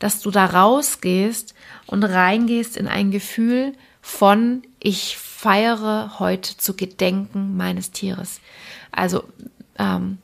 dass 0.00 0.20
du 0.20 0.30
da 0.30 0.46
rausgehst 0.46 1.54
und 1.86 2.02
reingehst 2.02 2.76
in 2.76 2.88
ein 2.88 3.10
Gefühl 3.12 3.72
von, 4.02 4.62
ich 4.80 5.16
feiere 5.16 6.18
heute 6.18 6.56
zu 6.56 6.74
Gedenken 6.74 7.56
meines 7.56 7.92
Tieres. 7.92 8.40
Also 8.90 9.24
ähm, 9.78 10.18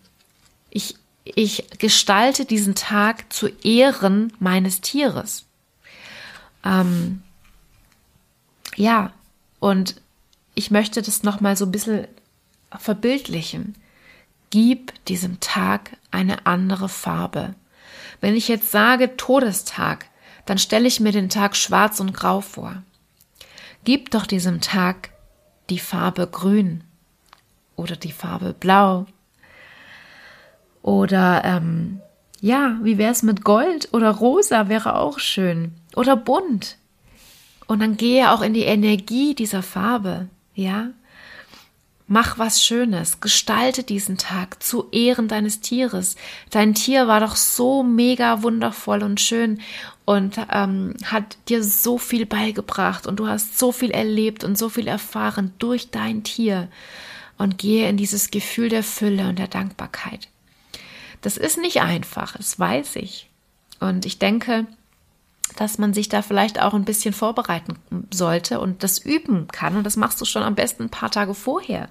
ich, 0.70 0.96
ich 1.24 1.66
gestalte 1.78 2.44
diesen 2.44 2.74
Tag 2.74 3.32
zu 3.32 3.48
Ehren 3.62 4.32
meines 4.40 4.80
Tieres. 4.80 5.44
Ähm, 6.64 7.22
ja, 8.76 9.12
und 9.60 10.00
ich 10.54 10.70
möchte 10.70 11.02
das 11.02 11.22
nochmal 11.22 11.56
so 11.56 11.64
ein 11.66 11.72
bisschen 11.72 12.06
verbildlichen. 12.78 13.74
Gib 14.50 15.04
diesem 15.06 15.40
Tag 15.40 15.96
eine 16.10 16.46
andere 16.46 16.88
Farbe. 16.88 17.54
Wenn 18.20 18.36
ich 18.36 18.48
jetzt 18.48 18.70
sage 18.70 19.16
Todestag, 19.16 20.06
dann 20.46 20.58
stelle 20.58 20.88
ich 20.88 21.00
mir 21.00 21.12
den 21.12 21.28
Tag 21.28 21.56
schwarz 21.56 22.00
und 22.00 22.12
grau 22.12 22.40
vor. 22.40 22.82
Gib 23.84 24.10
doch 24.10 24.26
diesem 24.26 24.60
Tag 24.60 25.10
die 25.70 25.78
Farbe 25.78 26.26
grün 26.26 26.84
oder 27.76 27.96
die 27.96 28.12
Farbe 28.12 28.52
blau. 28.52 29.06
Oder 30.82 31.42
ähm, 31.44 32.00
ja, 32.40 32.78
wie 32.82 32.98
wäre 32.98 33.12
es 33.12 33.22
mit 33.22 33.44
Gold 33.44 33.88
oder 33.92 34.10
rosa 34.10 34.68
wäre 34.68 34.96
auch 34.96 35.18
schön. 35.18 35.74
Oder 35.94 36.16
bunt. 36.16 36.76
Und 37.66 37.80
dann 37.80 37.96
gehe 37.96 38.32
auch 38.32 38.42
in 38.42 38.52
die 38.52 38.64
Energie 38.64 39.34
dieser 39.34 39.62
Farbe. 39.62 40.28
Ja? 40.54 40.90
Mach 42.08 42.38
was 42.38 42.62
Schönes, 42.62 43.20
gestalte 43.20 43.84
diesen 43.84 44.18
Tag 44.18 44.62
zu 44.62 44.88
Ehren 44.90 45.28
deines 45.28 45.60
Tieres. 45.60 46.16
Dein 46.50 46.74
Tier 46.74 47.08
war 47.08 47.20
doch 47.20 47.36
so 47.36 47.82
mega 47.82 48.42
wundervoll 48.42 49.02
und 49.02 49.20
schön 49.20 49.60
und 50.04 50.36
ähm, 50.50 50.94
hat 51.04 51.38
dir 51.48 51.64
so 51.64 51.96
viel 51.96 52.26
beigebracht 52.26 53.06
und 53.06 53.16
du 53.16 53.28
hast 53.28 53.58
so 53.58 53.72
viel 53.72 53.90
erlebt 53.92 54.44
und 54.44 54.58
so 54.58 54.68
viel 54.68 54.88
erfahren 54.88 55.54
durch 55.58 55.90
dein 55.90 56.22
Tier 56.22 56.68
und 57.38 57.56
gehe 57.56 57.88
in 57.88 57.96
dieses 57.96 58.30
Gefühl 58.30 58.68
der 58.68 58.82
Fülle 58.82 59.28
und 59.28 59.38
der 59.38 59.48
Dankbarkeit. 59.48 60.28
Das 61.22 61.36
ist 61.36 61.56
nicht 61.56 61.80
einfach, 61.80 62.36
das 62.36 62.58
weiß 62.58 62.96
ich. 62.96 63.30
Und 63.80 64.04
ich 64.04 64.18
denke, 64.18 64.66
dass 65.56 65.78
man 65.78 65.94
sich 65.94 66.08
da 66.08 66.22
vielleicht 66.22 66.60
auch 66.60 66.74
ein 66.74 66.84
bisschen 66.84 67.14
vorbereiten 67.14 67.78
sollte 68.12 68.60
und 68.60 68.82
das 68.82 68.98
üben 68.98 69.48
kann. 69.48 69.76
Und 69.76 69.84
das 69.84 69.96
machst 69.96 70.20
du 70.20 70.24
schon 70.24 70.42
am 70.42 70.54
besten 70.54 70.84
ein 70.84 70.90
paar 70.90 71.10
Tage 71.10 71.34
vorher. 71.34 71.88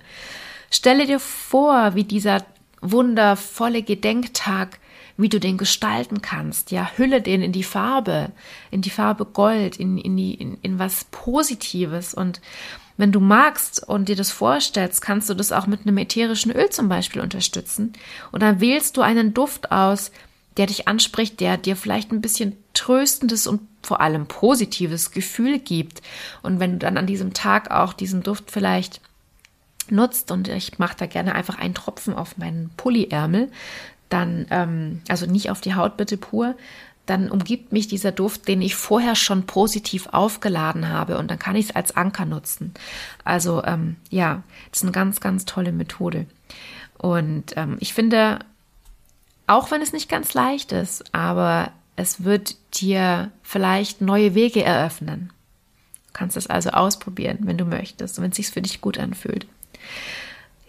Stelle 0.70 1.06
dir 1.06 1.20
vor, 1.20 1.96
wie 1.96 2.04
dieser 2.04 2.46
wundervolle 2.82 3.84
Gedenktag, 3.84 4.80
wie 5.18 5.30
du 5.30 5.40
den 5.40 5.58
gestalten 5.58 6.22
kannst. 6.22 6.72
Ja, 6.72 6.90
hülle 6.96 7.22
den 7.22 7.42
in 7.42 7.52
die 7.52 7.64
Farbe, 7.64 8.32
in 8.72 8.82
die 8.82 8.90
Farbe 8.90 9.26
Gold, 9.26 9.78
in, 9.78 9.98
in, 9.98 10.18
die, 10.18 10.34
in, 10.34 10.58
in 10.62 10.80
was 10.80 11.06
Positives. 11.06 12.14
Und 12.14 12.42
wenn 12.98 13.12
du 13.12 13.20
magst 13.20 13.88
und 13.88 14.10
dir 14.10 14.16
das 14.16 14.32
vorstellst, 14.32 15.02
kannst 15.02 15.30
du 15.30 15.34
das 15.34 15.52
auch 15.52 15.68
mit 15.68 15.82
einem 15.82 15.98
ätherischen 15.98 16.52
Öl 16.52 16.70
zum 16.70 16.90
Beispiel 16.90 17.22
unterstützen. 17.22 17.94
Und 18.32 18.42
dann 18.42 18.60
wählst 18.60 18.98
du 18.98 19.02
einen 19.02 19.34
Duft 19.34 19.72
aus, 19.72 20.12
der 20.58 20.66
dich 20.66 20.88
anspricht, 20.88 21.40
der 21.40 21.58
dir 21.58 21.76
vielleicht 21.76 22.12
ein 22.12 22.22
bisschen 22.22 22.58
tröstendes 22.74 23.48
und 23.48 23.62
vor 23.82 24.02
allem 24.02 24.28
positives 24.28 25.12
Gefühl 25.12 25.60
gibt. 25.60 26.02
Und 26.44 26.60
wenn 26.60 26.74
du 26.74 26.78
dann 26.80 26.98
an 26.98 27.08
diesem 27.08 27.34
Tag 27.34 27.72
auch 27.72 27.94
diesen 27.94 28.24
Duft 28.24 28.52
vielleicht 28.52 29.02
nutzt 29.90 30.32
und 30.32 30.48
ich 30.48 30.80
mache 30.80 30.98
da 30.98 31.06
gerne 31.06 31.36
einfach 31.36 31.58
einen 31.58 31.74
Tropfen 31.74 32.14
auf 32.14 32.38
meinen 32.38 32.70
Pulliärmel, 32.78 33.50
dann, 34.10 34.46
ähm, 34.50 35.02
also 35.08 35.26
nicht 35.26 35.50
auf 35.50 35.62
die 35.62 35.76
Haut 35.76 35.98
bitte 35.98 36.18
pur, 36.18 36.56
dann 37.06 37.32
umgibt 37.32 37.72
mich 37.72 37.88
dieser 37.88 38.12
Duft, 38.12 38.48
den 38.48 38.62
ich 38.62 38.76
vorher 38.76 39.16
schon 39.16 39.46
positiv 39.46 40.08
aufgeladen 40.12 40.90
habe 40.90 41.18
und 41.18 41.32
dann 41.32 41.40
kann 41.40 41.56
ich 41.56 41.70
es 41.70 41.76
als 41.76 41.96
Anker 41.98 42.26
nutzen. 42.26 42.74
Also 43.24 43.64
ähm, 43.64 43.96
ja, 44.10 44.44
das 44.70 44.80
ist 44.80 44.84
eine 44.84 44.92
ganz, 44.92 45.20
ganz 45.20 45.46
tolle 45.46 45.72
Methode. 45.72 46.28
Und 46.98 47.54
ähm, 47.56 47.78
ich 47.80 47.94
finde, 47.94 48.40
auch 49.52 49.70
wenn 49.70 49.82
es 49.82 49.92
nicht 49.92 50.10
ganz 50.10 50.34
leicht 50.34 50.72
ist, 50.72 51.14
aber 51.14 51.72
es 51.98 52.24
wird 52.24 52.56
dir 52.80 53.32
vielleicht 53.44 54.00
neue 54.00 54.34
Wege 54.34 54.64
eröffnen. 54.64 55.32
Du 56.08 56.14
kannst 56.14 56.38
es 56.38 56.48
also 56.48 56.70
ausprobieren, 56.70 57.40
wenn 57.42 57.58
du 57.58 57.66
möchtest 57.66 58.22
wenn 58.22 58.32
es 58.32 58.38
sich 58.38 58.50
für 58.50 58.62
dich 58.62 58.80
gut 58.80 58.98
anfühlt. 58.98 59.46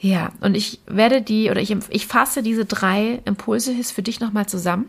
Ja, 0.01 0.33
und 0.41 0.57
ich 0.57 0.81
werde 0.87 1.23
die 1.23 1.49
oder 1.49 1.61
ich, 1.61 1.75
ich 1.91 2.09
fasse 2.09 2.43
diese 2.43 2.65
drei 2.65 3.21
Impulse 3.25 3.73
für 3.85 4.03
dich 4.03 4.19
nochmal 4.19 4.47
zusammen. 4.47 4.89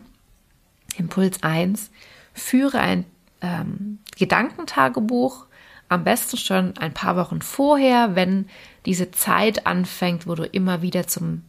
Impuls 0.96 1.44
1, 1.44 1.90
führe 2.32 2.80
ein 2.80 3.04
ähm, 3.42 4.00
Gedankentagebuch, 4.18 5.46
am 5.88 6.02
besten 6.02 6.36
schon 6.36 6.76
ein 6.78 6.94
paar 6.94 7.14
Wochen 7.16 7.42
vorher, 7.42 8.16
wenn 8.16 8.46
diese 8.86 9.12
Zeit 9.12 9.66
anfängt, 9.68 10.26
wo 10.26 10.34
du 10.34 10.44
immer 10.44 10.82
wieder 10.82 11.06
zum, 11.06 11.42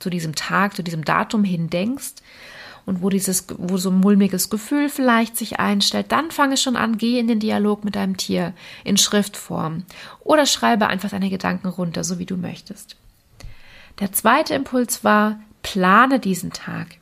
zu 0.00 0.10
diesem 0.10 0.34
Tag, 0.34 0.74
zu 0.74 0.82
diesem 0.82 1.04
Datum 1.04 1.44
hin 1.44 1.70
denkst 1.70 2.14
und 2.86 3.02
wo 3.02 3.08
dieses, 3.08 3.46
wo 3.58 3.76
so 3.76 3.90
ein 3.90 4.00
mulmiges 4.00 4.50
Gefühl 4.50 4.88
vielleicht 4.88 5.36
sich 5.36 5.60
einstellt, 5.60 6.10
dann 6.10 6.30
fange 6.30 6.56
schon 6.56 6.76
an, 6.76 6.98
geh 6.98 7.18
in 7.18 7.28
den 7.28 7.38
Dialog 7.38 7.84
mit 7.84 7.94
deinem 7.94 8.16
Tier 8.16 8.52
in 8.84 8.96
Schriftform 8.96 9.84
oder 10.20 10.46
schreibe 10.46 10.88
einfach 10.88 11.10
deine 11.10 11.30
Gedanken 11.30 11.68
runter, 11.68 12.02
so 12.02 12.18
wie 12.18 12.26
du 12.26 12.36
möchtest. 12.36 12.96
Der 14.00 14.12
zweite 14.12 14.54
Impuls 14.54 15.04
war, 15.04 15.40
plane 15.62 16.18
diesen 16.18 16.52
Tag. 16.52 16.96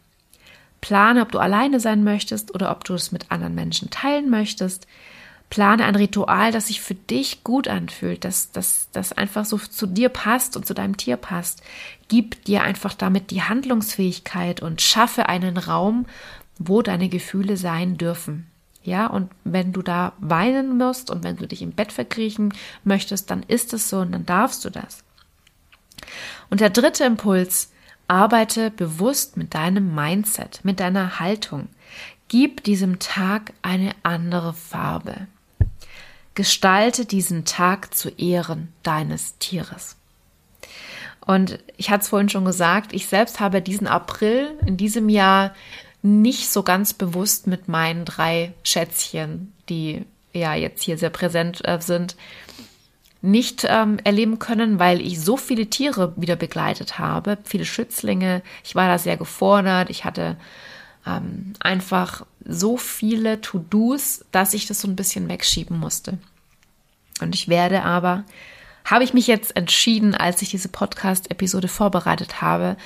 Plane, 0.80 1.22
ob 1.22 1.32
du 1.32 1.38
alleine 1.38 1.80
sein 1.80 2.04
möchtest 2.04 2.54
oder 2.54 2.70
ob 2.70 2.84
du 2.84 2.94
es 2.94 3.12
mit 3.12 3.30
anderen 3.30 3.54
Menschen 3.54 3.90
teilen 3.90 4.30
möchtest. 4.30 4.86
Plane 5.50 5.84
ein 5.84 5.94
Ritual, 5.94 6.52
das 6.52 6.66
sich 6.66 6.80
für 6.80 6.94
dich 6.94 7.42
gut 7.42 7.68
anfühlt, 7.68 8.24
das, 8.24 8.52
das, 8.52 8.88
das 8.92 9.12
einfach 9.12 9.44
so 9.44 9.58
zu 9.58 9.86
dir 9.86 10.10
passt 10.10 10.56
und 10.56 10.66
zu 10.66 10.74
deinem 10.74 10.96
Tier 10.96 11.16
passt. 11.16 11.62
Gib 12.08 12.44
dir 12.44 12.62
einfach 12.62 12.94
damit 12.94 13.30
die 13.30 13.42
Handlungsfähigkeit 13.42 14.60
und 14.60 14.82
schaffe 14.82 15.28
einen 15.28 15.56
Raum, 15.56 16.06
wo 16.58 16.82
deine 16.82 17.08
Gefühle 17.08 17.56
sein 17.56 17.96
dürfen. 17.96 18.46
Ja, 18.82 19.06
und 19.06 19.30
wenn 19.44 19.72
du 19.72 19.82
da 19.82 20.12
weinen 20.18 20.78
musst 20.78 21.10
und 21.10 21.24
wenn 21.24 21.36
du 21.36 21.46
dich 21.46 21.62
im 21.62 21.72
Bett 21.72 21.92
verkriechen 21.92 22.54
möchtest, 22.84 23.30
dann 23.30 23.42
ist 23.42 23.72
es 23.72 23.88
so 23.88 23.98
und 23.98 24.12
dann 24.12 24.26
darfst 24.26 24.64
du 24.64 24.70
das. 24.70 25.04
Und 26.50 26.60
der 26.60 26.70
dritte 26.70 27.04
Impuls, 27.04 27.70
Arbeite 28.08 28.70
bewusst 28.70 29.36
mit 29.36 29.54
deinem 29.54 29.94
Mindset, 29.94 30.60
mit 30.62 30.80
deiner 30.80 31.20
Haltung. 31.20 31.68
Gib 32.28 32.64
diesem 32.64 32.98
Tag 32.98 33.52
eine 33.60 33.92
andere 34.02 34.54
Farbe. 34.54 35.28
Gestalte 36.38 37.04
diesen 37.04 37.44
Tag 37.44 37.92
zu 37.96 38.10
Ehren 38.10 38.72
deines 38.84 39.38
Tieres. 39.38 39.96
Und 41.26 41.58
ich 41.76 41.90
hatte 41.90 42.02
es 42.02 42.08
vorhin 42.10 42.28
schon 42.28 42.44
gesagt, 42.44 42.92
ich 42.92 43.08
selbst 43.08 43.40
habe 43.40 43.60
diesen 43.60 43.88
April 43.88 44.56
in 44.64 44.76
diesem 44.76 45.08
Jahr 45.08 45.52
nicht 46.00 46.48
so 46.48 46.62
ganz 46.62 46.94
bewusst 46.94 47.48
mit 47.48 47.66
meinen 47.66 48.04
drei 48.04 48.52
Schätzchen, 48.62 49.52
die 49.68 50.04
ja 50.32 50.54
jetzt 50.54 50.84
hier 50.84 50.96
sehr 50.96 51.10
präsent 51.10 51.66
äh, 51.66 51.80
sind, 51.80 52.14
nicht 53.20 53.66
ähm, 53.68 53.98
erleben 54.04 54.38
können, 54.38 54.78
weil 54.78 55.00
ich 55.00 55.20
so 55.20 55.36
viele 55.36 55.66
Tiere 55.66 56.12
wieder 56.14 56.36
begleitet 56.36 57.00
habe, 57.00 57.38
viele 57.42 57.64
Schützlinge. 57.64 58.42
Ich 58.62 58.76
war 58.76 58.86
da 58.86 58.96
sehr 58.96 59.16
gefordert. 59.16 59.90
Ich 59.90 60.04
hatte 60.04 60.36
ähm, 61.04 61.54
einfach 61.58 62.24
so 62.44 62.76
viele 62.76 63.40
To-Dos, 63.40 64.24
dass 64.30 64.54
ich 64.54 64.66
das 64.66 64.80
so 64.80 64.86
ein 64.86 64.94
bisschen 64.94 65.28
wegschieben 65.28 65.76
musste. 65.76 66.18
Und 67.20 67.34
ich 67.34 67.48
werde 67.48 67.82
aber, 67.82 68.24
habe 68.84 69.04
ich 69.04 69.12
mich 69.12 69.26
jetzt 69.26 69.56
entschieden, 69.56 70.14
als 70.14 70.40
ich 70.42 70.50
diese 70.50 70.68
Podcast-Episode 70.68 71.68
vorbereitet 71.68 72.40
habe, 72.40 72.76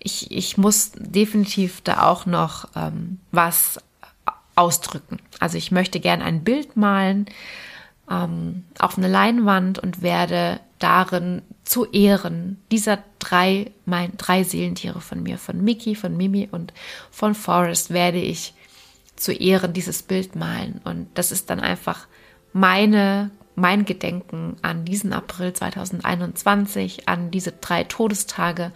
ich, 0.00 0.30
ich 0.30 0.56
muss 0.56 0.92
definitiv 0.96 1.80
da 1.82 2.06
auch 2.06 2.26
noch 2.26 2.68
ähm, 2.74 3.20
was 3.30 3.78
ausdrücken. 4.56 5.18
Also 5.40 5.56
ich 5.58 5.70
möchte 5.70 6.00
gern 6.00 6.22
ein 6.22 6.44
Bild 6.44 6.76
malen, 6.76 7.26
ähm, 8.10 8.64
auf 8.78 8.98
eine 8.98 9.08
Leinwand 9.08 9.78
und 9.78 10.02
werde 10.02 10.60
darin 10.78 11.42
zu 11.64 11.86
Ehren 11.90 12.58
dieser 12.70 12.98
drei, 13.18 13.70
mein, 13.84 14.16
drei 14.16 14.42
Seelentiere 14.42 15.00
von 15.00 15.22
mir, 15.22 15.38
von 15.38 15.62
Mickey, 15.62 15.94
von 15.94 16.16
Mimi 16.16 16.48
und 16.50 16.72
von 17.10 17.34
Forrest, 17.34 17.90
werde 17.90 18.18
ich 18.18 18.54
zu 19.16 19.32
Ehren 19.32 19.72
dieses 19.72 20.02
Bild 20.02 20.34
malen. 20.34 20.80
Und 20.84 21.06
das 21.14 21.30
ist 21.30 21.50
dann 21.50 21.60
einfach 21.60 22.08
meine, 22.52 23.30
mein 23.54 23.84
Gedenken 23.84 24.56
an 24.62 24.84
diesen 24.84 25.12
April 25.12 25.52
2021, 25.52 27.08
an 27.08 27.30
diese 27.30 27.52
drei 27.52 27.84
Todestage. 27.84 28.72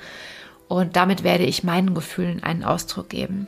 Und 0.69 0.97
damit 0.97 1.23
werde 1.23 1.45
ich 1.45 1.65
meinen 1.65 1.95
Gefühlen 1.95 2.43
einen 2.43 2.65
Ausdruck 2.65 3.09
geben 3.09 3.47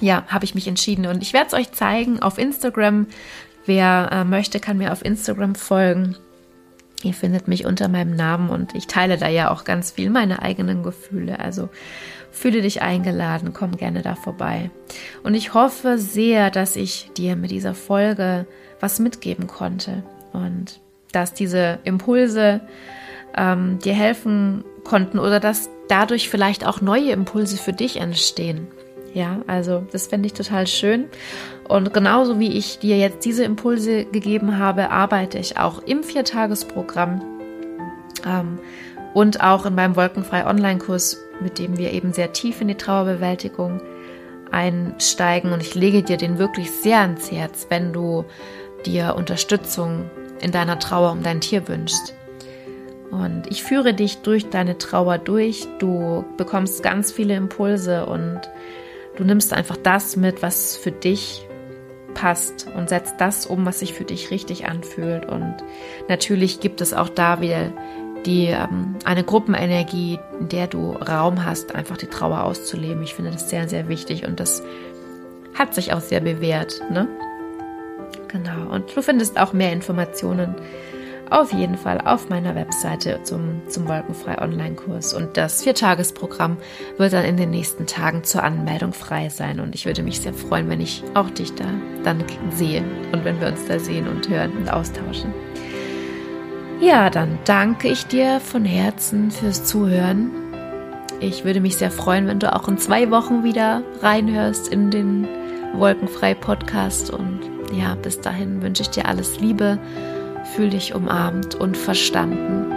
ja, 0.00 0.24
habe 0.28 0.44
ich 0.44 0.54
mich 0.54 0.68
entschieden. 0.68 1.06
Und 1.06 1.22
ich 1.22 1.32
werde 1.32 1.48
es 1.48 1.54
euch 1.54 1.72
zeigen 1.72 2.20
auf 2.20 2.38
Instagram. 2.38 3.06
Wer 3.66 4.08
äh, 4.12 4.24
möchte, 4.24 4.60
kann 4.60 4.78
mir 4.78 4.92
auf 4.92 5.04
Instagram 5.04 5.54
folgen. 5.54 6.16
Ihr 7.02 7.14
findet 7.14 7.46
mich 7.46 7.64
unter 7.64 7.88
meinem 7.88 8.16
Namen 8.16 8.50
und 8.50 8.74
ich 8.74 8.88
teile 8.88 9.18
da 9.18 9.28
ja 9.28 9.50
auch 9.50 9.62
ganz 9.62 9.92
viel 9.92 10.10
meine 10.10 10.42
eigenen 10.42 10.82
Gefühle. 10.82 11.38
Also 11.38 11.68
fühle 12.32 12.60
dich 12.60 12.82
eingeladen, 12.82 13.52
komm 13.52 13.76
gerne 13.76 14.02
da 14.02 14.16
vorbei. 14.16 14.70
Und 15.22 15.34
ich 15.34 15.54
hoffe 15.54 15.98
sehr, 15.98 16.50
dass 16.50 16.74
ich 16.74 17.10
dir 17.16 17.36
mit 17.36 17.52
dieser 17.52 17.74
Folge 17.74 18.46
was 18.80 18.98
mitgeben 18.98 19.46
konnte 19.46 20.02
und 20.32 20.80
dass 21.12 21.34
diese 21.34 21.78
Impulse 21.84 22.60
ähm, 23.36 23.78
dir 23.78 23.94
helfen 23.94 24.64
konnten 24.84 25.18
oder 25.18 25.40
dass 25.40 25.70
dadurch 25.88 26.28
vielleicht 26.28 26.66
auch 26.66 26.80
neue 26.80 27.12
Impulse 27.12 27.56
für 27.56 27.72
dich 27.72 27.96
entstehen. 27.98 28.68
Ja, 29.14 29.40
also 29.46 29.86
das 29.90 30.06
fände 30.06 30.26
ich 30.26 30.34
total 30.34 30.66
schön. 30.66 31.06
Und 31.66 31.92
genauso 31.94 32.38
wie 32.38 32.52
ich 32.56 32.78
dir 32.78 32.98
jetzt 32.98 33.24
diese 33.24 33.44
Impulse 33.44 34.04
gegeben 34.04 34.58
habe, 34.58 34.90
arbeite 34.90 35.38
ich 35.38 35.56
auch 35.56 35.82
im 35.82 36.02
Viertagesprogramm 36.02 37.22
ähm, 38.26 38.58
und 39.14 39.42
auch 39.42 39.66
in 39.66 39.74
meinem 39.74 39.96
Wolkenfrei 39.96 40.46
Online-Kurs, 40.46 41.18
mit 41.40 41.58
dem 41.58 41.78
wir 41.78 41.92
eben 41.92 42.12
sehr 42.12 42.32
tief 42.32 42.60
in 42.60 42.68
die 42.68 42.74
Trauerbewältigung 42.74 43.80
einsteigen. 44.50 45.52
Und 45.52 45.62
ich 45.62 45.74
lege 45.74 46.02
dir 46.02 46.16
den 46.16 46.38
wirklich 46.38 46.70
sehr 46.70 47.00
ans 47.00 47.30
Herz, 47.30 47.66
wenn 47.70 47.92
du 47.92 48.24
dir 48.86 49.14
Unterstützung 49.16 50.10
in 50.40 50.52
deiner 50.52 50.78
Trauer 50.78 51.12
um 51.12 51.22
dein 51.22 51.40
Tier 51.40 51.68
wünschst. 51.68 52.14
Und 53.10 53.44
ich 53.48 53.62
führe 53.62 53.94
dich 53.94 54.18
durch 54.18 54.50
deine 54.50 54.78
Trauer 54.78 55.18
durch. 55.18 55.66
Du 55.78 56.24
bekommst 56.36 56.82
ganz 56.82 57.10
viele 57.10 57.34
Impulse 57.34 58.06
und 58.06 58.40
du 59.16 59.24
nimmst 59.24 59.52
einfach 59.52 59.76
das 59.76 60.16
mit, 60.16 60.42
was 60.42 60.76
für 60.76 60.92
dich 60.92 61.46
passt 62.14 62.66
und 62.76 62.88
setzt 62.88 63.20
das 63.20 63.46
um, 63.46 63.64
was 63.64 63.80
sich 63.80 63.94
für 63.94 64.04
dich 64.04 64.30
richtig 64.30 64.66
anfühlt. 64.66 65.26
Und 65.26 65.56
natürlich 66.08 66.60
gibt 66.60 66.80
es 66.80 66.92
auch 66.92 67.08
da 67.08 67.40
wieder 67.40 67.72
die 68.26 68.46
ähm, 68.46 68.96
eine 69.04 69.22
Gruppenenergie, 69.22 70.18
in 70.40 70.48
der 70.48 70.66
du 70.66 70.92
Raum 70.92 71.44
hast, 71.44 71.74
einfach 71.74 71.96
die 71.96 72.08
Trauer 72.08 72.42
auszuleben. 72.42 73.02
Ich 73.02 73.14
finde 73.14 73.30
das 73.30 73.48
sehr, 73.48 73.68
sehr 73.68 73.88
wichtig 73.88 74.26
und 74.26 74.40
das 74.40 74.62
hat 75.54 75.74
sich 75.74 75.92
auch 75.92 76.00
sehr 76.00 76.20
bewährt. 76.20 76.82
Ne? 76.90 77.08
Genau. 78.28 78.72
Und 78.72 78.94
du 78.94 79.02
findest 79.02 79.38
auch 79.38 79.52
mehr 79.52 79.72
Informationen 79.72 80.54
auf 81.30 81.52
jeden 81.52 81.76
Fall 81.76 82.00
auf 82.00 82.28
meiner 82.28 82.54
Webseite 82.54 83.20
zum, 83.22 83.62
zum 83.68 83.86
Wolkenfrei 83.88 84.40
Online-Kurs. 84.40 85.14
Und 85.14 85.36
das 85.36 85.62
Viertagesprogramm 85.62 86.56
wird 86.96 87.12
dann 87.12 87.24
in 87.24 87.36
den 87.36 87.50
nächsten 87.50 87.86
Tagen 87.86 88.24
zur 88.24 88.42
Anmeldung 88.42 88.92
frei 88.92 89.28
sein. 89.28 89.60
Und 89.60 89.74
ich 89.74 89.86
würde 89.86 90.02
mich 90.02 90.20
sehr 90.20 90.32
freuen, 90.32 90.68
wenn 90.70 90.80
ich 90.80 91.02
auch 91.14 91.30
dich 91.30 91.54
da 91.54 91.66
dann 92.04 92.24
sehe 92.54 92.82
und 93.12 93.24
wenn 93.24 93.40
wir 93.40 93.48
uns 93.48 93.64
da 93.66 93.78
sehen 93.78 94.08
und 94.08 94.28
hören 94.28 94.56
und 94.56 94.72
austauschen. 94.72 95.32
Ja, 96.80 97.10
dann 97.10 97.38
danke 97.44 97.88
ich 97.88 98.06
dir 98.06 98.40
von 98.40 98.64
Herzen 98.64 99.30
fürs 99.30 99.64
Zuhören. 99.64 100.30
Ich 101.20 101.44
würde 101.44 101.60
mich 101.60 101.76
sehr 101.76 101.90
freuen, 101.90 102.28
wenn 102.28 102.38
du 102.38 102.54
auch 102.54 102.68
in 102.68 102.78
zwei 102.78 103.10
Wochen 103.10 103.42
wieder 103.42 103.82
reinhörst 104.00 104.68
in 104.68 104.90
den 104.90 105.26
Wolkenfrei 105.74 106.34
Podcast. 106.34 107.10
Und 107.10 107.57
ja, 107.72 107.94
bis 107.94 108.20
dahin 108.20 108.62
wünsche 108.62 108.82
ich 108.82 108.90
dir 108.90 109.06
alles 109.06 109.40
Liebe 109.40 109.78
Fühl 110.54 110.70
dich 110.70 110.94
umarmt 110.94 111.54
und 111.54 111.76
verstanden. 111.76 112.72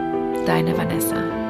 Deine 0.46 0.78
Vanessa. 0.78 1.41